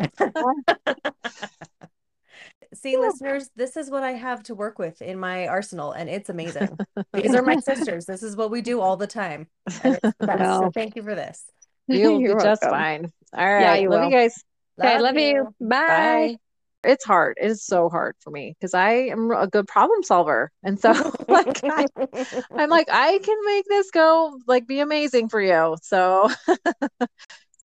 [2.74, 3.00] see, yeah.
[3.00, 6.78] listeners, this is what I have to work with in my arsenal, and it's amazing.
[7.14, 8.06] These are my sisters.
[8.06, 9.48] This is what we do all the time.
[9.84, 10.40] And it's the best.
[10.40, 11.44] Well, so thank you for this.
[11.88, 13.12] You'll be just fine.
[13.36, 13.62] All right.
[13.62, 14.10] Yeah, you love will.
[14.10, 14.44] you guys.
[14.80, 15.28] Okay, love, love you.
[15.60, 15.68] you.
[15.68, 15.88] Bye.
[15.88, 16.38] Bye.
[16.84, 17.38] It's hard.
[17.40, 20.52] It is so hard for me because I am a good problem solver.
[20.64, 20.92] And so
[21.28, 21.86] like I,
[22.56, 25.76] I'm like, I can make this go like be amazing for you.
[25.84, 26.32] So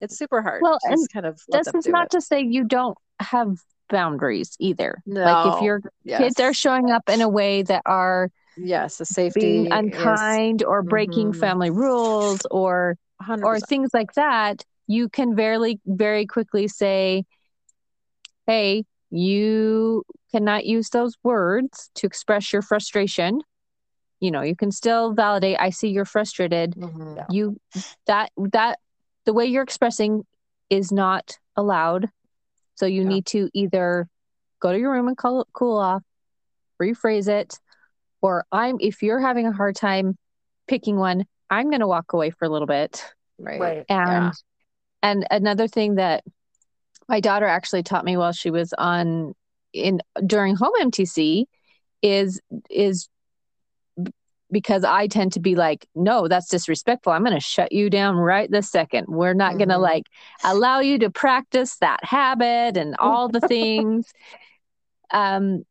[0.01, 0.61] it's super hard.
[0.63, 2.11] Well, and kind of this is not it.
[2.11, 3.55] to say you don't have
[3.93, 5.01] boundaries either.
[5.05, 5.23] No.
[5.23, 6.19] Like if your yes.
[6.19, 10.65] kids are showing up in a way that are yes, a safety being unkind is,
[10.65, 11.39] or breaking mm-hmm.
[11.39, 13.43] family rules or 100%.
[13.43, 17.23] or things like that, you can very very quickly say,
[18.47, 23.41] "Hey, you cannot use those words to express your frustration."
[24.19, 27.31] You know, you can still validate, "I see you're frustrated." Mm-hmm.
[27.31, 27.57] You
[28.07, 28.79] that that
[29.25, 30.25] the way you're expressing
[30.71, 32.09] is not allowed
[32.75, 33.09] so you yeah.
[33.09, 34.07] need to either
[34.59, 36.03] go to your room and call, cool off,
[36.81, 37.59] rephrase it,
[38.21, 40.17] or I'm if you're having a hard time
[40.67, 43.03] picking one, I'm going to walk away for a little bit.
[43.37, 43.59] Right.
[43.59, 43.85] right.
[43.89, 44.31] And yeah.
[45.01, 46.23] and another thing that
[47.07, 49.33] my daughter actually taught me while she was on
[49.73, 51.45] in during home MTC
[52.01, 53.07] is is
[54.53, 57.11] because I tend to be like, no, that's disrespectful.
[57.11, 59.07] I'm going to shut you down right this second.
[59.09, 59.57] We're not mm-hmm.
[59.57, 60.05] going to like
[60.43, 64.11] allow you to practice that habit and all the things.
[65.11, 65.63] Um,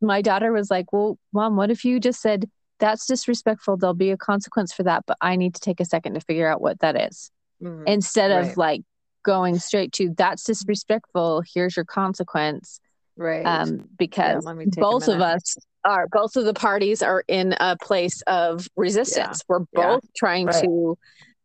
[0.00, 3.76] my daughter was like, well, mom, what if you just said, that's disrespectful.
[3.76, 6.48] There'll be a consequence for that, but I need to take a second to figure
[6.48, 7.30] out what that is.
[7.62, 7.86] Mm-hmm.
[7.86, 8.50] Instead right.
[8.50, 8.82] of like
[9.24, 11.42] going straight to, that's disrespectful.
[11.54, 12.80] Here's your consequence.
[13.18, 13.44] Right.
[13.44, 18.22] Um, because yeah, both of us are both of the parties are in a place
[18.22, 19.40] of resistance.
[19.40, 19.44] Yeah.
[19.48, 20.10] We're both yeah.
[20.16, 20.62] trying right.
[20.62, 20.96] to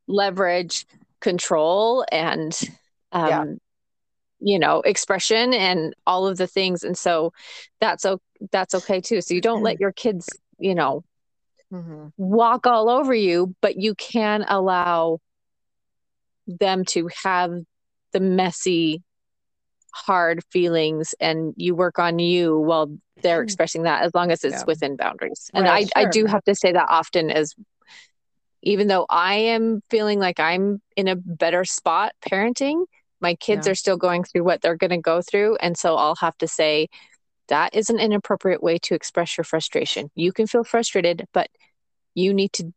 [0.08, 0.86] leverage
[1.20, 2.58] control and
[3.12, 3.58] um,
[4.40, 7.32] you know expression and all of the things and so
[7.80, 8.22] that's okay
[8.52, 10.28] that's okay too so you don't let your kids
[10.60, 11.02] you know
[11.72, 12.08] mm-hmm.
[12.18, 15.18] walk all over you but you can allow
[16.46, 17.54] them to have
[18.12, 19.02] the messy
[19.94, 22.92] hard feelings and you work on you while
[23.22, 23.44] they're mm.
[23.44, 24.64] expressing that as long as it's yeah.
[24.66, 26.10] within boundaries and right, I, sure.
[26.10, 27.54] I do have to say that often as
[28.64, 32.86] even though i am feeling like i'm in a better spot parenting
[33.22, 33.72] my kids yeah.
[33.72, 36.48] are still going through what they're going to go through and so i'll have to
[36.48, 36.88] say
[37.50, 41.50] that is an inappropriate way to express your frustration you can feel frustrated but
[42.16, 42.74] you need to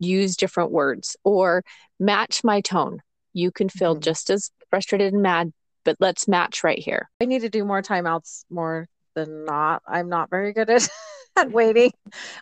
[0.00, 1.62] use different words or
[2.00, 2.98] match my tone
[3.32, 4.02] you can feel mm-hmm.
[4.02, 5.52] just as frustrated and mad
[5.84, 7.08] but let's match right here.
[7.20, 9.82] I need to do more timeouts more than not.
[9.86, 10.88] I'm not very good at,
[11.36, 11.92] at waiting.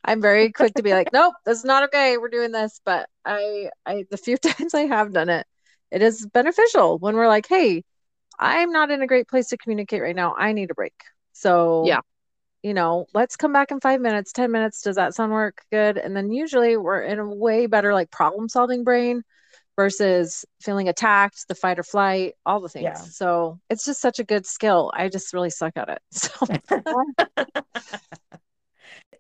[0.05, 2.19] I'm very quick to be like, nope, this is not okay.
[2.19, 2.81] We're doing this.
[2.85, 5.47] But I, I, the few times I have done it,
[5.91, 7.83] it is beneficial when we're like, hey,
[8.39, 10.35] I'm not in a great place to communicate right now.
[10.37, 10.95] I need a break.
[11.33, 12.01] So, yeah,
[12.63, 14.83] you know, let's come back in five minutes, 10 minutes.
[14.83, 15.99] Does that sound work good?
[15.99, 19.23] And then usually we're in a way better like problem solving brain
[19.77, 22.85] versus feeling attacked, the fight or flight, all the things.
[22.85, 22.95] Yeah.
[22.95, 24.91] So it's just such a good skill.
[24.95, 26.03] I just really suck at it.
[26.13, 26.47] So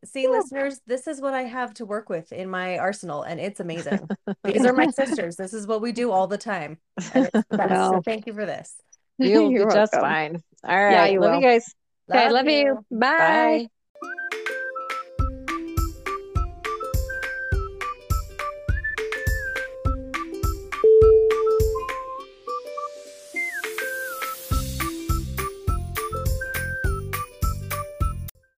[0.05, 3.59] See, listeners, this is what I have to work with in my arsenal, and it's
[3.61, 4.09] amazing.
[4.45, 5.37] These are my sisters.
[5.37, 6.79] This is what we do all the time.
[7.13, 7.91] And it's the best.
[7.93, 8.75] So thank you for this.
[9.19, 10.01] you'll be You're just welcome.
[10.01, 10.43] fine.
[10.65, 11.13] All right.
[11.13, 11.41] you Love will.
[11.41, 11.75] you guys.
[12.11, 12.85] Okay, love you.
[12.91, 13.67] Bye.
[13.69, 13.69] Bye.